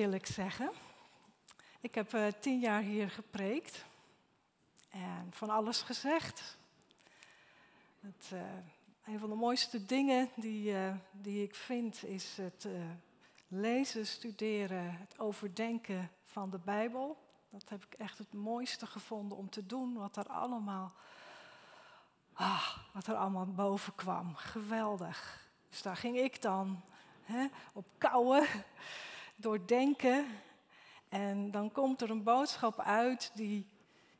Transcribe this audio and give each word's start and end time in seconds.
eerlijk 0.00 0.26
zeggen. 0.26 0.70
Ik 1.80 1.94
heb 1.94 2.12
uh, 2.12 2.26
tien 2.40 2.60
jaar 2.60 2.82
hier 2.82 3.10
gepreekt 3.10 3.84
en 4.88 5.28
van 5.30 5.50
alles 5.50 5.82
gezegd. 5.82 6.56
Het, 8.00 8.30
uh, 8.32 8.40
een 9.04 9.18
van 9.18 9.28
de 9.28 9.34
mooiste 9.34 9.86
dingen 9.86 10.28
die, 10.36 10.72
uh, 10.72 10.94
die 11.12 11.42
ik 11.42 11.54
vind 11.54 12.04
is 12.04 12.36
het 12.36 12.68
lezen, 13.48 14.06
studeren, 14.06 14.96
het 14.98 15.18
overdenken 15.18 16.10
van 16.24 16.50
de 16.50 16.58
Bijbel. 16.58 17.16
Dat 17.50 17.68
heb 17.68 17.84
ik 17.84 17.94
echt 17.94 18.18
het 18.18 18.32
mooiste 18.32 18.86
gevonden 18.86 19.38
om 19.38 19.50
te 19.50 19.66
doen, 19.66 19.94
wat 19.94 20.16
er 20.16 20.26
allemaal, 20.26 20.92
ah, 22.32 22.76
wat 22.92 23.06
er 23.06 23.14
allemaal 23.14 23.46
boven 23.46 23.94
kwam. 23.94 24.34
Geweldig. 24.34 25.48
Dus 25.68 25.82
daar 25.82 25.96
ging 25.96 26.16
ik 26.16 26.42
dan 26.42 26.80
hè, 27.22 27.46
op 27.72 27.86
kouwen 27.98 28.46
doordenken. 29.42 30.26
En 31.08 31.50
dan 31.50 31.72
komt 31.72 32.00
er 32.00 32.10
een 32.10 32.22
boodschap 32.22 32.80
uit 32.80 33.30
die, 33.34 33.68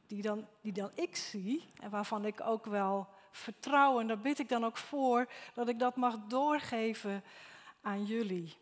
die, 0.07 0.23
dan, 0.23 0.47
die 0.61 0.73
dan 0.73 0.91
ik 0.95 1.17
zie 1.17 1.73
en 1.81 1.91
waarvan 1.91 2.25
ik 2.25 2.41
ook 2.41 2.67
wel 2.67 3.09
vertrouw. 3.31 4.01
En 4.01 4.07
daar 4.07 4.19
bid 4.19 4.39
ik 4.39 4.49
dan 4.49 4.65
ook 4.65 4.77
voor 4.77 5.33
dat 5.55 5.69
ik 5.69 5.79
dat 5.79 5.97
mag 5.97 6.17
doorgeven 6.29 7.25
aan 7.81 8.05
jullie. 8.05 8.57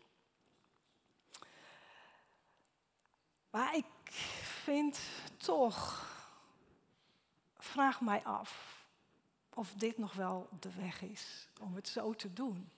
Maar 3.49 3.75
ik 3.75 3.85
vind 4.63 4.99
toch, 5.37 6.07
vraag 7.57 8.01
mij 8.01 8.23
af 8.23 8.77
of 9.53 9.73
dit 9.73 9.97
nog 9.97 10.13
wel 10.13 10.49
de 10.59 10.73
weg 10.73 11.01
is 11.01 11.47
om 11.61 11.75
het 11.75 11.87
zo 11.87 12.13
te 12.13 12.33
doen. 12.33 12.69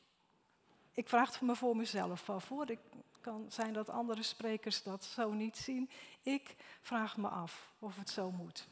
Ik 0.94 1.10
vraag 1.10 1.32
het 1.32 1.42
me 1.42 1.56
voor 1.56 1.76
mezelf 1.76 2.30
af 2.30 2.48
hoor. 2.48 2.70
Ik 2.70 2.80
kan 3.22 3.46
zijn 3.50 3.74
dat 3.74 3.90
andere 3.90 4.24
sprekers 4.24 4.84
dat 4.84 5.04
zo 5.04 5.32
niet 5.32 5.58
zien. 5.58 5.90
Ik 6.22 6.56
vraag 6.82 7.18
me 7.18 7.28
af 7.28 7.72
of 7.80 7.98
het 7.98 8.10
zo 8.10 8.32
moet. 8.32 8.68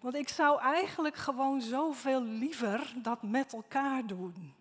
Want 0.00 0.14
ik 0.14 0.28
zou 0.28 0.60
eigenlijk 0.60 1.16
gewoon 1.16 1.60
zoveel 1.60 2.22
liever 2.22 2.92
dat 2.96 3.22
met 3.22 3.52
elkaar 3.52 4.06
doen. 4.06 4.54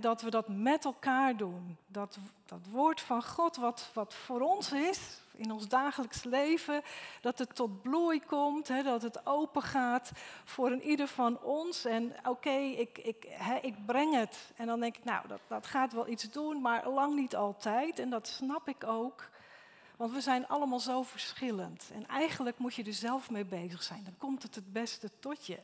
Dat 0.00 0.22
we 0.22 0.30
dat 0.30 0.48
met 0.48 0.84
elkaar 0.84 1.36
doen. 1.36 1.76
Dat, 1.86 2.18
dat 2.46 2.66
woord 2.70 3.00
van 3.00 3.24
God, 3.24 3.56
wat, 3.56 3.90
wat 3.94 4.14
voor 4.14 4.40
ons 4.40 4.72
is, 4.72 5.20
in 5.32 5.52
ons 5.52 5.68
dagelijks 5.68 6.24
leven, 6.24 6.82
dat 7.20 7.38
het 7.38 7.54
tot 7.54 7.82
bloei 7.82 8.20
komt, 8.26 8.66
dat 8.84 9.02
het 9.02 9.26
open 9.26 9.62
gaat 9.62 10.12
voor 10.44 10.70
een 10.70 10.82
ieder 10.82 11.08
van 11.08 11.42
ons. 11.42 11.84
En 11.84 12.14
oké, 12.24 12.56
ik, 12.56 12.98
ik, 12.98 13.26
ik 13.62 13.86
breng 13.86 14.14
het. 14.14 14.50
En 14.56 14.66
dan 14.66 14.80
denk 14.80 14.96
ik, 14.96 15.04
nou, 15.04 15.28
dat, 15.28 15.40
dat 15.46 15.66
gaat 15.66 15.92
wel 15.92 16.08
iets 16.08 16.30
doen, 16.30 16.60
maar 16.60 16.88
lang 16.88 17.14
niet 17.14 17.36
altijd. 17.36 17.98
En 17.98 18.10
dat 18.10 18.26
snap 18.26 18.68
ik 18.68 18.84
ook. 18.84 19.28
Want 19.96 20.12
we 20.12 20.20
zijn 20.20 20.48
allemaal 20.48 20.80
zo 20.80 21.02
verschillend. 21.02 21.90
En 21.92 22.06
eigenlijk 22.06 22.58
moet 22.58 22.74
je 22.74 22.84
er 22.84 22.92
zelf 22.92 23.30
mee 23.30 23.44
bezig 23.44 23.82
zijn. 23.82 24.04
Dan 24.04 24.16
komt 24.18 24.42
het 24.42 24.54
het 24.54 24.72
beste 24.72 25.10
tot 25.20 25.46
je. 25.46 25.58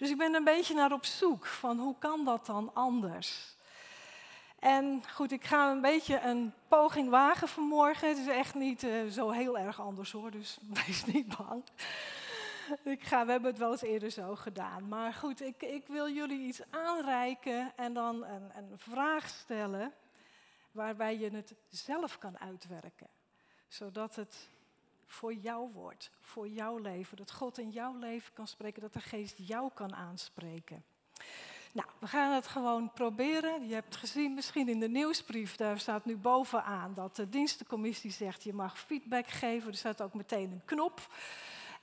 Dus 0.00 0.10
ik 0.10 0.18
ben 0.18 0.34
een 0.34 0.44
beetje 0.44 0.74
naar 0.74 0.92
op 0.92 1.04
zoek 1.04 1.46
van 1.46 1.78
hoe 1.78 1.94
kan 1.98 2.24
dat 2.24 2.46
dan 2.46 2.70
anders? 2.74 3.54
En 4.58 5.02
goed, 5.12 5.32
ik 5.32 5.44
ga 5.44 5.70
een 5.70 5.80
beetje 5.80 6.20
een 6.20 6.52
poging 6.68 7.08
wagen 7.08 7.48
vanmorgen. 7.48 8.08
Het 8.08 8.18
is 8.18 8.26
echt 8.26 8.54
niet 8.54 8.82
uh, 8.82 9.10
zo 9.10 9.30
heel 9.30 9.58
erg 9.58 9.80
anders 9.80 10.12
hoor, 10.12 10.30
dus 10.30 10.58
wees 10.86 11.04
niet 11.04 11.36
bang. 11.36 11.64
Ik 12.82 13.02
ga, 13.02 13.24
we 13.24 13.30
hebben 13.30 13.50
het 13.50 13.58
wel 13.58 13.70
eens 13.70 13.82
eerder 13.82 14.10
zo 14.10 14.36
gedaan. 14.36 14.88
Maar 14.88 15.12
goed, 15.12 15.42
ik, 15.42 15.62
ik 15.62 15.86
wil 15.86 16.08
jullie 16.08 16.40
iets 16.40 16.60
aanreiken 16.70 17.72
en 17.76 17.94
dan 17.94 18.24
een, 18.24 18.50
een 18.56 18.72
vraag 18.76 19.28
stellen 19.28 19.92
waarbij 20.72 21.18
je 21.18 21.30
het 21.30 21.54
zelf 21.68 22.18
kan 22.18 22.38
uitwerken. 22.38 23.08
Zodat 23.68 24.16
het 24.16 24.48
voor 25.10 25.34
jou 25.34 25.70
wordt, 25.72 26.10
voor 26.20 26.48
jouw 26.48 26.78
leven. 26.78 27.16
Dat 27.16 27.32
God 27.32 27.58
in 27.58 27.70
jouw 27.70 27.98
leven 27.98 28.32
kan 28.32 28.46
spreken, 28.46 28.82
dat 28.82 28.92
de 28.92 29.00
geest 29.00 29.34
jou 29.36 29.70
kan 29.74 29.94
aanspreken. 29.94 30.84
Nou, 31.72 31.88
we 31.98 32.06
gaan 32.06 32.34
het 32.34 32.46
gewoon 32.46 32.92
proberen. 32.92 33.68
Je 33.68 33.74
hebt 33.74 33.96
gezien 33.96 34.34
misschien 34.34 34.68
in 34.68 34.80
de 34.80 34.88
nieuwsbrief, 34.88 35.56
daar 35.56 35.78
staat 35.78 36.04
nu 36.04 36.16
bovenaan 36.16 36.94
dat 36.94 37.16
de 37.16 37.28
dienstencommissie 37.28 38.10
zegt 38.10 38.42
je 38.42 38.52
mag 38.52 38.78
feedback 38.78 39.26
geven. 39.26 39.70
Er 39.70 39.76
staat 39.76 40.02
ook 40.02 40.14
meteen 40.14 40.50
een 40.50 40.64
knop. 40.64 41.00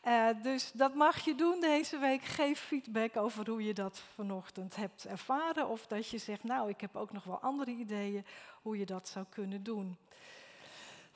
Uh, 0.05 0.27
dus 0.41 0.71
dat 0.71 0.95
mag 0.95 1.25
je 1.25 1.35
doen 1.35 1.59
deze 1.59 1.97
week. 1.97 2.23
Geef 2.23 2.59
feedback 2.59 3.17
over 3.17 3.49
hoe 3.49 3.63
je 3.63 3.73
dat 3.73 4.01
vanochtend 4.13 4.75
hebt 4.75 5.05
ervaren. 5.05 5.67
Of 5.67 5.87
dat 5.87 6.09
je 6.09 6.17
zegt, 6.17 6.43
nou, 6.43 6.69
ik 6.69 6.81
heb 6.81 6.95
ook 6.95 7.11
nog 7.11 7.23
wel 7.23 7.39
andere 7.39 7.71
ideeën 7.71 8.25
hoe 8.61 8.77
je 8.77 8.85
dat 8.85 9.07
zou 9.07 9.25
kunnen 9.29 9.63
doen. 9.63 9.97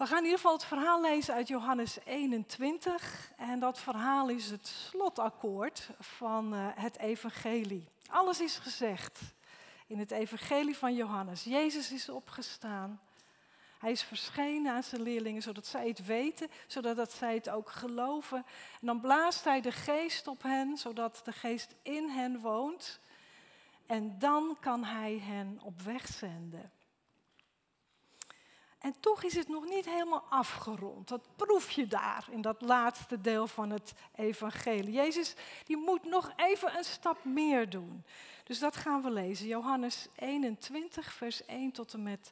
We 0.01 0.07
gaan 0.07 0.17
in 0.17 0.23
ieder 0.23 0.39
geval 0.39 0.53
het 0.53 0.65
verhaal 0.65 1.01
lezen 1.01 1.33
uit 1.33 1.47
Johannes 1.47 1.97
21. 2.05 3.31
En 3.37 3.59
dat 3.59 3.79
verhaal 3.79 4.29
is 4.29 4.49
het 4.49 4.67
slotakkoord 4.67 5.89
van 5.99 6.53
uh, 6.53 6.67
het 6.75 6.97
evangelie. 6.97 7.87
Alles 8.09 8.41
is 8.41 8.57
gezegd 8.57 9.19
in 9.87 9.99
het 9.99 10.11
evangelie 10.11 10.77
van 10.77 10.95
Johannes. 10.95 11.43
Jezus 11.43 11.91
is 11.91 12.09
opgestaan. 12.09 13.01
Hij 13.79 13.91
is 13.91 14.03
verschenen 14.03 14.73
aan 14.73 14.83
zijn 14.83 15.01
leerlingen, 15.01 15.41
zodat 15.41 15.65
zij 15.65 15.87
het 15.87 16.05
weten, 16.05 16.49
zodat 16.67 16.95
dat 16.95 17.13
zij 17.13 17.33
het 17.33 17.49
ook 17.49 17.69
geloven. 17.69 18.45
En 18.79 18.87
dan 18.87 19.01
blaast 19.01 19.43
hij 19.43 19.61
de 19.61 19.71
geest 19.71 20.27
op 20.27 20.43
hen, 20.43 20.77
zodat 20.77 21.21
de 21.23 21.31
geest 21.31 21.75
in 21.81 22.09
hen 22.09 22.39
woont. 22.39 22.99
En 23.85 24.19
dan 24.19 24.57
kan 24.59 24.83
hij 24.83 25.19
hen 25.23 25.59
op 25.63 25.81
weg 25.81 26.07
zenden. 26.07 26.71
En 28.81 28.95
toch 28.99 29.23
is 29.23 29.35
het 29.35 29.47
nog 29.47 29.69
niet 29.69 29.85
helemaal 29.85 30.25
afgerond. 30.29 31.07
Dat 31.07 31.21
proef 31.35 31.71
je 31.71 31.87
daar 31.87 32.27
in 32.31 32.41
dat 32.41 32.61
laatste 32.61 33.21
deel 33.21 33.47
van 33.47 33.69
het 33.69 33.93
evangelie. 34.15 34.91
Jezus 34.91 35.35
die 35.65 35.77
moet 35.77 36.03
nog 36.03 36.33
even 36.35 36.77
een 36.77 36.83
stap 36.83 37.23
meer 37.23 37.69
doen. 37.69 38.03
Dus 38.43 38.59
dat 38.59 38.75
gaan 38.75 39.01
we 39.01 39.11
lezen. 39.11 39.47
Johannes 39.47 40.07
21, 40.15 41.13
vers 41.13 41.45
1 41.45 41.71
tot 41.71 41.93
en 41.93 42.03
met 42.03 42.31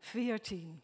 14. 0.00 0.82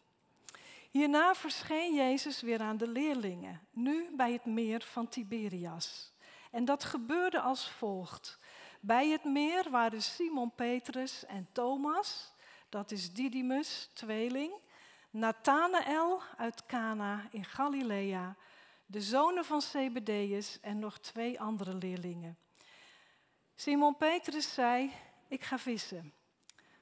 Hierna 0.89 1.35
verscheen 1.35 1.95
Jezus 1.95 2.41
weer 2.41 2.59
aan 2.59 2.77
de 2.77 2.87
leerlingen, 2.87 3.61
nu 3.71 4.09
bij 4.15 4.31
het 4.31 4.45
meer 4.45 4.81
van 4.81 5.07
Tiberias. 5.07 6.11
En 6.51 6.65
dat 6.65 6.83
gebeurde 6.83 7.39
als 7.39 7.69
volgt. 7.69 8.39
Bij 8.79 9.09
het 9.09 9.23
meer 9.23 9.69
waren 9.69 10.01
Simon 10.01 10.51
Petrus 10.55 11.25
en 11.25 11.47
Thomas, 11.51 12.33
dat 12.69 12.91
is 12.91 13.13
Didymus, 13.13 13.89
tweeling, 13.93 14.51
Nathanael 15.11 16.21
uit 16.37 16.65
Cana 16.65 17.27
in 17.31 17.45
Galilea, 17.45 18.35
de 18.85 19.01
zonen 19.01 19.45
van 19.45 19.61
Zebedeus 19.61 20.59
en 20.61 20.79
nog 20.79 20.99
twee 20.99 21.39
andere 21.39 21.75
leerlingen. 21.75 22.37
Simon 23.55 23.97
Petrus 23.97 24.53
zei, 24.53 24.91
ik 25.27 25.43
ga 25.43 25.59
vissen. 25.59 26.13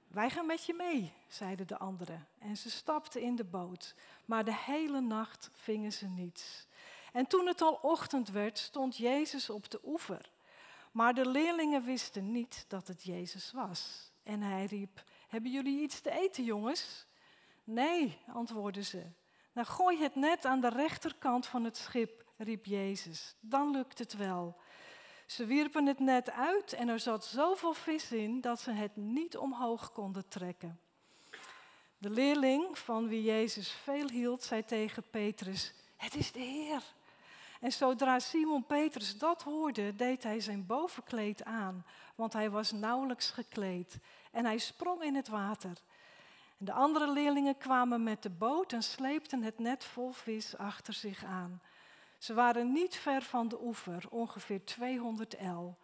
Wij 0.07 0.29
gaan 0.29 0.45
met 0.45 0.65
je 0.65 0.73
mee, 0.73 1.13
zeiden 1.27 1.67
de 1.67 1.77
anderen. 1.77 2.27
En 2.39 2.57
ze 2.57 2.69
stapten 2.69 3.21
in 3.21 3.35
de 3.35 3.43
boot, 3.43 3.95
maar 4.25 4.45
de 4.45 4.55
hele 4.55 5.01
nacht 5.01 5.49
vingen 5.53 5.93
ze 5.93 6.07
niets. 6.07 6.67
En 7.13 7.27
toen 7.27 7.47
het 7.47 7.61
al 7.61 7.79
ochtend 7.81 8.29
werd, 8.29 8.57
stond 8.57 8.97
Jezus 8.97 9.49
op 9.49 9.69
de 9.69 9.79
oever. 9.83 10.31
Maar 10.91 11.13
de 11.13 11.29
leerlingen 11.29 11.83
wisten 11.83 12.31
niet 12.31 12.65
dat 12.67 12.87
het 12.87 13.03
Jezus 13.03 13.51
was. 13.51 14.11
En 14.23 14.41
hij 14.41 14.65
riep, 14.65 15.03
hebben 15.27 15.51
jullie 15.51 15.81
iets 15.81 15.99
te 16.01 16.11
eten, 16.11 16.43
jongens? 16.43 17.07
Nee, 17.69 18.17
antwoordden 18.33 18.85
ze. 18.85 19.03
Nou, 19.53 19.67
gooi 19.67 20.01
het 20.01 20.15
net 20.15 20.45
aan 20.45 20.59
de 20.59 20.69
rechterkant 20.69 21.47
van 21.47 21.63
het 21.63 21.77
schip, 21.77 22.25
riep 22.37 22.65
Jezus. 22.65 23.35
Dan 23.39 23.71
lukt 23.71 23.99
het 23.99 24.13
wel. 24.13 24.57
Ze 25.25 25.45
wierpen 25.45 25.85
het 25.85 25.99
net 25.99 26.31
uit 26.31 26.73
en 26.73 26.87
er 26.87 26.99
zat 26.99 27.25
zoveel 27.25 27.73
vis 27.73 28.11
in 28.11 28.41
dat 28.41 28.59
ze 28.59 28.71
het 28.71 28.95
niet 28.95 29.37
omhoog 29.37 29.91
konden 29.91 30.27
trekken. 30.27 30.79
De 31.97 32.09
leerling 32.09 32.77
van 32.77 33.07
wie 33.07 33.23
Jezus 33.23 33.71
veel 33.71 34.09
hield, 34.09 34.43
zei 34.43 34.65
tegen 34.65 35.03
Petrus: 35.09 35.73
Het 35.95 36.15
is 36.15 36.31
de 36.31 36.39
Heer. 36.39 36.83
En 37.59 37.71
zodra 37.71 38.19
Simon 38.19 38.65
Petrus 38.65 39.17
dat 39.17 39.43
hoorde, 39.43 39.95
deed 39.95 40.23
hij 40.23 40.39
zijn 40.39 40.65
bovenkleed 40.65 41.43
aan, 41.43 41.85
want 42.15 42.33
hij 42.33 42.49
was 42.49 42.71
nauwelijks 42.71 43.29
gekleed. 43.29 43.97
En 44.31 44.45
hij 44.45 44.57
sprong 44.57 45.03
in 45.03 45.15
het 45.15 45.27
water. 45.27 45.77
En 46.59 46.65
de 46.65 46.73
andere 46.73 47.11
leerlingen 47.11 47.57
kwamen 47.57 48.03
met 48.03 48.23
de 48.23 48.29
boot 48.29 48.73
en 48.73 48.83
sleepten 48.83 49.43
het 49.43 49.59
net 49.59 49.83
vol 49.83 50.11
vis 50.11 50.57
achter 50.57 50.93
zich 50.93 51.23
aan. 51.23 51.61
Ze 52.17 52.33
waren 52.33 52.71
niet 52.71 52.95
ver 52.95 53.21
van 53.21 53.47
de 53.47 53.63
oever, 53.63 54.05
ongeveer 54.09 54.65
200 54.65 55.35
el. 55.35 55.77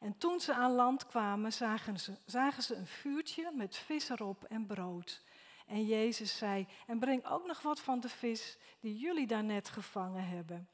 En 0.00 0.18
toen 0.18 0.40
ze 0.40 0.54
aan 0.54 0.72
land 0.72 1.06
kwamen, 1.06 1.52
zagen 1.52 2.00
ze, 2.00 2.12
zagen 2.24 2.62
ze 2.62 2.74
een 2.74 2.86
vuurtje 2.86 3.50
met 3.54 3.76
vis 3.76 4.08
erop 4.08 4.44
en 4.44 4.66
brood. 4.66 5.22
En 5.66 5.86
Jezus 5.86 6.36
zei: 6.36 6.66
En 6.86 6.98
breng 6.98 7.26
ook 7.26 7.46
nog 7.46 7.62
wat 7.62 7.80
van 7.80 8.00
de 8.00 8.08
vis 8.08 8.58
die 8.80 8.96
jullie 8.96 9.26
daarnet 9.26 9.68
gevangen 9.68 10.28
hebben. 10.28 10.68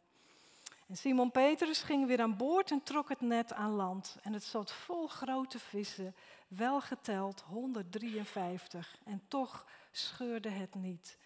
En 0.86 0.96
Simon 0.96 1.30
Petrus 1.30 1.82
ging 1.82 2.06
weer 2.06 2.20
aan 2.20 2.36
boord 2.36 2.70
en 2.70 2.82
trok 2.82 3.08
het 3.08 3.20
net 3.20 3.52
aan 3.52 3.70
land. 3.70 4.16
En 4.22 4.32
het 4.32 4.44
zat 4.44 4.72
vol 4.72 5.06
grote 5.06 5.58
vissen, 5.58 6.14
wel 6.48 6.80
geteld 6.80 7.40
153. 7.40 8.98
En 9.04 9.22
toch 9.28 9.66
scheurde 9.90 10.48
het 10.48 10.74
niet. 10.74 11.18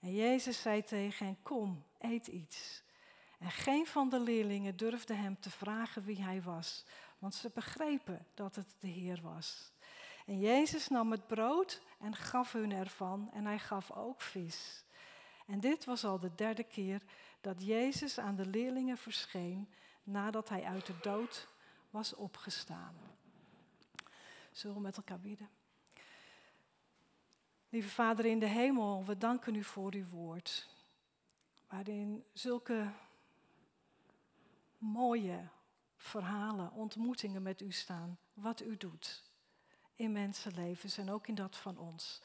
En 0.00 0.14
Jezus 0.14 0.60
zei 0.60 0.84
tegen 0.84 1.26
hen, 1.26 1.42
kom, 1.42 1.84
eet 1.98 2.26
iets. 2.26 2.82
En 3.38 3.50
geen 3.50 3.86
van 3.86 4.08
de 4.08 4.20
leerlingen 4.20 4.76
durfde 4.76 5.14
hem 5.14 5.40
te 5.40 5.50
vragen 5.50 6.04
wie 6.04 6.22
hij 6.22 6.42
was, 6.42 6.84
want 7.18 7.34
ze 7.34 7.50
begrepen 7.54 8.26
dat 8.34 8.56
het 8.56 8.74
de 8.80 8.88
Heer 8.88 9.20
was. 9.22 9.72
En 10.26 10.38
Jezus 10.38 10.88
nam 10.88 11.10
het 11.10 11.26
brood 11.26 11.82
en 11.98 12.16
gaf 12.16 12.52
hun 12.52 12.72
ervan 12.72 13.30
en 13.32 13.44
hij 13.44 13.58
gaf 13.58 13.90
ook 13.90 14.20
vis. 14.20 14.84
En 15.46 15.60
dit 15.60 15.84
was 15.84 16.04
al 16.04 16.18
de 16.18 16.34
derde 16.34 16.64
keer 16.64 17.02
dat 17.40 17.64
Jezus 17.64 18.18
aan 18.18 18.36
de 18.36 18.46
leerlingen 18.46 18.98
verscheen 18.98 19.68
nadat 20.02 20.48
hij 20.48 20.64
uit 20.64 20.86
de 20.86 20.98
dood 21.02 21.48
was 21.90 22.14
opgestaan. 22.14 22.94
Zullen 24.52 24.76
we 24.76 24.82
met 24.82 24.96
elkaar 24.96 25.20
bidden? 25.20 25.50
Lieve 27.68 27.88
Vader 27.88 28.24
in 28.24 28.38
de 28.38 28.46
hemel, 28.46 29.04
we 29.04 29.18
danken 29.18 29.54
u 29.54 29.64
voor 29.64 29.94
uw 29.94 30.08
woord, 30.08 30.68
waarin 31.68 32.24
zulke 32.32 32.92
mooie 34.78 35.48
verhalen, 35.96 36.72
ontmoetingen 36.72 37.42
met 37.42 37.60
u 37.60 37.72
staan, 37.72 38.18
wat 38.32 38.62
u 38.62 38.76
doet 38.76 39.22
in 39.94 40.12
mensenlevens 40.12 40.98
en 40.98 41.10
ook 41.10 41.26
in 41.26 41.34
dat 41.34 41.56
van 41.56 41.78
ons. 41.78 42.22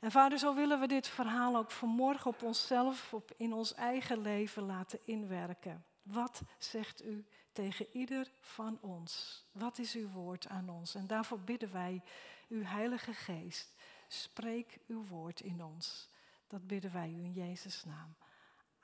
En 0.00 0.10
vader, 0.10 0.38
zo 0.38 0.54
willen 0.54 0.80
we 0.80 0.86
dit 0.86 1.08
verhaal 1.08 1.56
ook 1.56 1.70
vanmorgen 1.70 2.30
op 2.30 2.42
onszelf, 2.42 3.14
op 3.14 3.32
in 3.36 3.52
ons 3.52 3.74
eigen 3.74 4.20
leven 4.20 4.62
laten 4.62 4.98
inwerken. 5.04 5.84
Wat 6.02 6.42
zegt 6.58 7.04
u 7.04 7.26
tegen 7.52 7.86
ieder 7.92 8.30
van 8.40 8.78
ons? 8.80 9.44
Wat 9.52 9.78
is 9.78 9.94
uw 9.94 10.08
woord 10.08 10.48
aan 10.48 10.68
ons? 10.68 10.94
En 10.94 11.06
daarvoor 11.06 11.40
bidden 11.40 11.72
wij 11.72 12.02
uw 12.48 12.62
Heilige 12.62 13.12
Geest. 13.12 13.74
Spreek 14.08 14.78
uw 14.86 15.04
woord 15.06 15.40
in 15.40 15.64
ons. 15.64 16.08
Dat 16.46 16.66
bidden 16.66 16.92
wij 16.92 17.08
u 17.08 17.22
in 17.22 17.32
Jezus' 17.32 17.84
naam. 17.84 18.14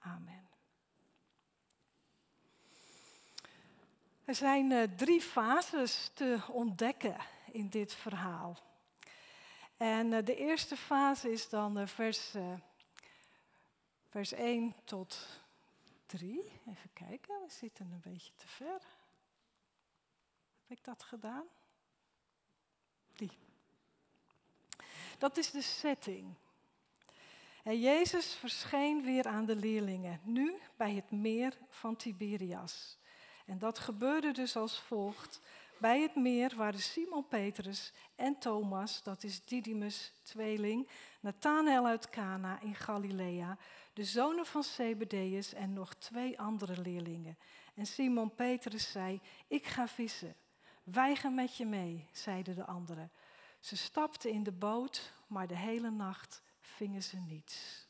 Amen. 0.01 0.49
Er 4.25 4.35
zijn 4.35 4.71
uh, 4.71 4.83
drie 4.97 5.21
fases 5.21 6.11
te 6.15 6.41
ontdekken 6.49 7.17
in 7.53 7.69
dit 7.69 7.95
verhaal. 7.95 8.59
En 9.77 10.13
uh, 10.13 10.25
de 10.25 10.37
eerste 10.37 10.77
fase 10.77 11.33
is 11.33 11.49
dan 11.49 11.79
uh, 11.79 11.87
vers, 11.87 12.35
vers 14.09 14.33
1 14.33 14.75
tot 14.85 15.43
3. 16.07 16.53
Even 16.67 16.93
kijken, 16.93 17.35
we 17.47 17.53
zitten 17.53 17.91
een 17.93 18.13
beetje 18.13 18.33
te 18.37 18.49
ver. 18.49 18.81
Heb 20.67 20.79
ik 20.79 20.85
dat 20.85 21.03
gedaan? 21.03 21.45
Die. 23.13 23.39
Dat 25.19 25.37
is 25.37 25.51
de 25.51 25.63
setting. 25.63 26.35
En 27.63 27.81
Jezus 27.81 28.35
verscheen 28.35 29.03
weer 29.03 29.27
aan 29.27 29.45
de 29.45 29.57
leerlingen, 29.57 30.21
nu 30.23 30.59
bij 30.77 30.95
het 30.95 31.11
meer 31.11 31.59
van 31.69 31.97
Tiberias. 31.97 32.99
En 33.47 33.59
dat 33.59 33.79
gebeurde 33.79 34.33
dus 34.33 34.57
als 34.57 34.81
volgt. 34.81 35.41
Bij 35.85 36.01
het 36.01 36.15
meer 36.15 36.57
waren 36.57 36.81
Simon 36.81 37.29
Petrus 37.29 37.93
en 38.15 38.39
Thomas, 38.39 39.03
dat 39.03 39.25
is 39.25 39.45
Didymus, 39.45 40.13
tweeling, 40.23 40.89
Nathanael 41.21 41.87
uit 41.87 42.11
Cana 42.11 42.61
in 42.61 42.75
Galilea, 42.75 43.59
de 43.93 44.05
zonen 44.05 44.47
van 44.47 44.63
Zebedeus 44.63 45.53
en 45.53 45.73
nog 45.73 45.95
twee 45.95 46.41
andere 46.41 46.81
leerlingen. 46.81 47.39
En 47.75 47.87
Simon 47.87 48.35
Petrus 48.35 48.91
zei, 48.91 49.21
ik 49.49 49.67
ga 49.67 49.89
vissen. 49.89 50.37
Wij 50.83 51.17
gaan 51.17 51.35
met 51.35 51.57
je 51.57 51.67
mee, 51.67 52.09
zeiden 52.13 52.55
de 52.55 52.65
anderen. 52.67 53.11
Ze 53.61 53.77
stapten 53.77 54.31
in 54.31 54.43
de 54.43 54.53
boot, 54.53 55.13
maar 55.27 55.47
de 55.47 55.57
hele 55.57 55.91
nacht 55.91 56.43
vingen 56.61 57.03
ze 57.03 57.17
niets. 57.17 57.87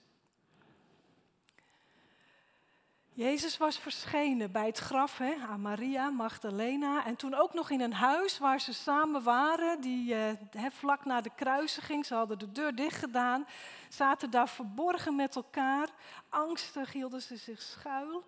Jezus 3.17 3.57
was 3.57 3.79
verschenen 3.79 4.53
bij 4.53 4.67
het 4.67 4.79
graf 4.79 5.19
hè, 5.19 5.35
aan 5.35 5.61
Maria 5.61 6.11
Magdalena 6.11 7.05
en 7.05 7.17
toen 7.17 7.35
ook 7.35 7.53
nog 7.55 7.71
in 7.71 7.81
een 7.81 7.93
huis 7.93 8.39
waar 8.39 8.61
ze 8.61 8.73
samen 8.73 9.23
waren, 9.23 9.81
die 9.81 10.15
eh, 10.15 10.71
vlak 10.71 11.05
na 11.05 11.21
de 11.21 11.31
kruisiging, 11.35 12.07
ze 12.07 12.15
hadden 12.15 12.39
de 12.39 12.53
deur 12.53 12.75
dicht 12.75 12.99
gedaan, 12.99 13.47
zaten 13.89 14.31
daar 14.31 14.49
verborgen 14.49 15.17
met 15.17 15.37
elkaar, 15.37 15.89
angstig 16.29 16.93
hielden 16.93 17.23
ze 17.23 17.37
zich 17.37 17.63
schuil. 17.63 18.25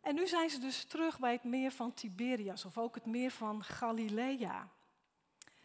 En 0.00 0.14
nu 0.14 0.26
zijn 0.26 0.50
ze 0.50 0.58
dus 0.58 0.84
terug 0.84 1.18
bij 1.18 1.32
het 1.32 1.44
meer 1.44 1.70
van 1.70 1.94
Tiberias 1.94 2.64
of 2.64 2.78
ook 2.78 2.94
het 2.94 3.06
meer 3.06 3.30
van 3.30 3.64
Galilea. 3.64 4.68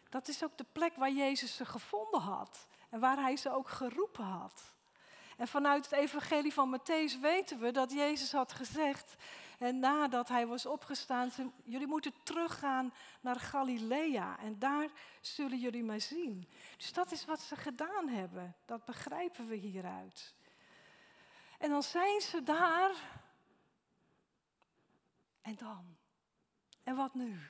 Dat 0.08 0.28
is 0.28 0.44
ook 0.44 0.56
de 0.56 0.66
plek 0.72 0.96
waar 0.96 1.12
Jezus 1.12 1.56
ze 1.56 1.64
gevonden 1.64 2.20
had 2.20 2.66
en 2.90 3.00
waar 3.00 3.16
hij 3.16 3.36
ze 3.36 3.52
ook 3.52 3.68
geroepen 3.68 4.24
had. 4.24 4.62
En 5.42 5.48
vanuit 5.48 5.84
het 5.90 5.98
evangelie 5.98 6.52
van 6.52 6.78
Matthäus 6.78 7.20
weten 7.20 7.58
we 7.58 7.70
dat 7.70 7.92
Jezus 7.92 8.32
had 8.32 8.52
gezegd, 8.52 9.14
en 9.58 9.78
nadat 9.78 10.28
hij 10.28 10.46
was 10.46 10.66
opgestaan, 10.66 11.32
jullie 11.64 11.86
moeten 11.86 12.12
teruggaan 12.22 12.94
naar 13.20 13.40
Galilea 13.40 14.38
en 14.38 14.58
daar 14.58 14.88
zullen 15.20 15.58
jullie 15.58 15.82
mij 15.82 16.00
zien. 16.00 16.48
Dus 16.76 16.92
dat 16.92 17.12
is 17.12 17.24
wat 17.24 17.40
ze 17.40 17.56
gedaan 17.56 18.08
hebben, 18.08 18.56
dat 18.64 18.84
begrijpen 18.84 19.48
we 19.48 19.54
hieruit. 19.54 20.34
En 21.58 21.70
dan 21.70 21.82
zijn 21.82 22.20
ze 22.20 22.42
daar. 22.42 23.20
En 25.40 25.56
dan? 25.56 25.96
En 26.82 26.96
wat 26.96 27.14
nu? 27.14 27.40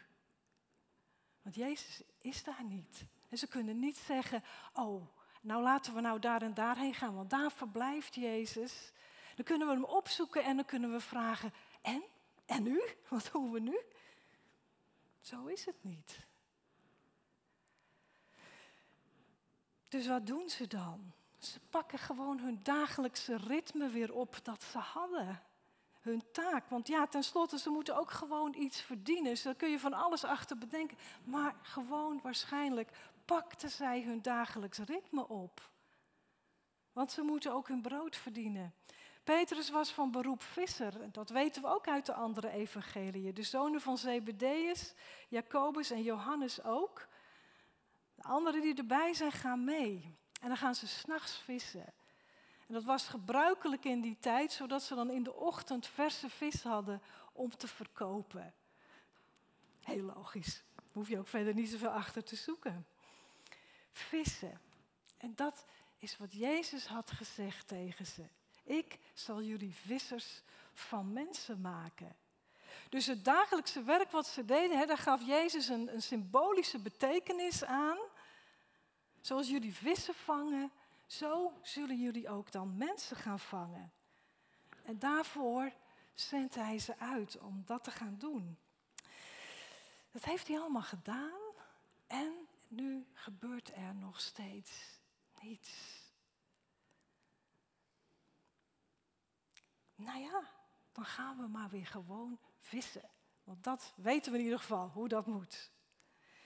Want 1.43 1.55
Jezus 1.55 2.03
is 2.19 2.45
daar 2.45 2.65
niet. 2.65 3.05
En 3.29 3.39
ze 3.39 3.47
kunnen 3.47 3.79
niet 3.79 3.97
zeggen, 3.97 4.45
oh, 4.73 5.21
nou 5.43 5.63
laten 5.63 5.95
we 5.95 6.01
nou 6.01 6.19
daar 6.19 6.43
en 6.43 6.55
daarheen 6.55 6.95
gaan, 6.95 7.15
want 7.15 7.31
daar 7.31 7.53
verblijft 7.53 8.15
Jezus. 8.15 8.93
Dan 9.35 9.45
kunnen 9.45 9.67
we 9.67 9.73
hem 9.73 9.85
opzoeken 9.85 10.45
en 10.45 10.57
dan 10.57 10.65
kunnen 10.65 10.93
we 10.93 11.01
vragen, 11.01 11.53
en? 11.83 12.03
En 12.47 12.63
nu? 12.63 12.83
Wat 13.09 13.31
doen 13.33 13.53
we 13.53 13.61
nu? 13.61 13.81
Zo 15.21 15.47
is 15.47 15.65
het 15.65 15.85
niet. 15.85 16.19
Dus 19.89 20.07
wat 20.07 20.27
doen 20.27 20.49
ze 20.49 20.67
dan? 20.67 21.13
Ze 21.39 21.61
pakken 21.71 21.99
gewoon 21.99 22.39
hun 22.39 22.61
dagelijkse 22.63 23.37
ritme 23.37 23.89
weer 23.89 24.13
op 24.13 24.39
dat 24.43 24.63
ze 24.63 24.79
hadden. 24.79 25.43
Hun 26.01 26.23
taak. 26.33 26.69
Want 26.69 26.89
ja, 26.89 27.07
tenslotte, 27.07 27.59
ze 27.59 27.71
moeten 27.71 27.97
ook 27.97 28.11
gewoon 28.11 28.55
iets 28.55 28.81
verdienen. 28.81 29.31
Dus 29.31 29.43
daar 29.43 29.55
kun 29.55 29.71
je 29.71 29.79
van 29.79 29.93
alles 29.93 30.25
achter 30.25 30.59
bedenken. 30.59 30.99
Maar 31.25 31.55
gewoon 31.63 32.21
waarschijnlijk 32.23 32.91
pakten 33.25 33.71
zij 33.71 34.03
hun 34.03 34.23
dagelijks 34.23 34.79
ritme 34.79 35.29
op. 35.29 35.71
Want 36.93 37.13
ze 37.13 37.23
moeten 37.23 37.53
ook 37.53 37.69
hun 37.69 37.83
brood 37.83 38.17
verdienen. 38.17 38.75
Petrus 39.25 39.71
was 39.71 39.93
van 39.93 40.11
beroep 40.11 40.43
visser. 40.43 41.13
Dat 41.13 41.31
weten 41.31 41.63
we 41.63 41.69
ook 41.69 41.89
uit 41.89 42.07
de 42.07 42.15
andere 42.15 42.51
evangeliën. 42.51 43.35
De 43.35 43.43
zonen 43.43 43.81
van 43.81 43.99
Zebedeus, 43.99 44.95
Jacobus 45.29 45.91
en 45.91 46.03
Johannes 46.03 46.63
ook. 46.63 47.09
De 48.15 48.23
anderen 48.23 48.61
die 48.61 48.75
erbij 48.75 49.15
zijn, 49.15 49.33
gaan 49.33 49.65
mee. 49.65 50.17
En 50.41 50.49
dan 50.49 50.57
gaan 50.57 50.75
ze 50.75 50.87
s'nachts 50.87 51.37
vissen. 51.37 51.95
En 52.67 52.75
dat 52.75 52.85
was 52.85 53.09
gebruikelijk 53.09 53.85
in 53.85 54.01
die 54.01 54.17
tijd, 54.21 54.53
zodat 54.53 54.83
ze 54.83 54.95
dan 54.95 55.11
in 55.11 55.23
de 55.23 55.35
ochtend 55.35 55.87
verse 55.87 56.31
vis 56.31 56.63
hadden 56.63 57.03
om 57.33 57.57
te 57.57 57.69
verkopen. 57.69 58.55
Heel 59.81 60.05
logisch. 60.05 60.65
Hoef 60.93 61.09
je 61.09 61.19
ook 61.19 61.29
verder 61.29 61.55
niet 61.55 61.71
zoveel 61.71 61.91
achter 61.91 62.25
te 62.25 62.37
zoeken 62.37 62.87
vissen. 63.93 64.61
En 65.17 65.33
dat 65.35 65.65
is 65.99 66.17
wat 66.17 66.33
Jezus 66.33 66.87
had 66.87 67.11
gezegd 67.11 67.69
tegen 67.69 68.07
ze. 68.07 68.23
Ik 68.63 68.99
zal 69.15 69.43
jullie 69.43 69.75
vissers 69.75 70.43
van 70.75 71.13
mensen 71.13 71.61
maken. 71.61 72.17
Dus 72.89 73.07
het 73.07 73.25
dagelijkse 73.25 73.83
werk 73.83 74.11
wat 74.11 74.27
ze 74.27 74.45
deden, 74.45 74.79
hè, 74.79 74.87
daar 74.87 74.99
gaf 74.99 75.27
Jezus 75.27 75.69
een, 75.69 75.95
een 75.95 76.03
symbolische 76.03 76.79
betekenis 76.79 77.65
aan. 77.65 77.99
Zoals 79.21 79.49
jullie 79.49 79.75
vissen 79.75 80.15
vangen, 80.15 80.71
zo 81.07 81.53
zullen 81.63 82.01
jullie 82.01 82.29
ook 82.29 82.53
dan 82.53 82.77
mensen 82.77 83.17
gaan 83.17 83.41
vangen. 83.41 83.93
En 84.85 84.99
daarvoor 84.99 85.73
zendt 86.15 86.55
hij 86.55 86.79
ze 86.79 86.99
uit 86.99 87.39
om 87.39 87.63
dat 87.67 87.85
te 87.85 87.91
gaan 87.91 88.17
doen. 88.19 88.59
Dat 90.11 90.25
heeft 90.25 90.49
hij 90.49 90.59
allemaal 90.59 90.83
gedaan. 90.83 91.41
En 92.07 92.42
nu 92.73 93.07
gebeurt 93.13 93.75
er 93.75 93.95
nog 93.95 94.21
steeds 94.21 95.01
niets. 95.41 96.01
Nou 99.95 100.21
ja, 100.21 100.51
dan 100.93 101.05
gaan 101.05 101.37
we 101.37 101.47
maar 101.47 101.71
weer 101.71 101.87
gewoon 101.87 102.39
vissen. 102.61 103.11
Want 103.45 103.65
dat 103.65 103.93
weten 103.97 104.33
we 104.33 104.39
in 104.39 104.45
ieder 104.45 104.59
geval, 104.59 104.89
hoe 104.89 105.09
dat 105.09 105.27
moet. 105.27 105.71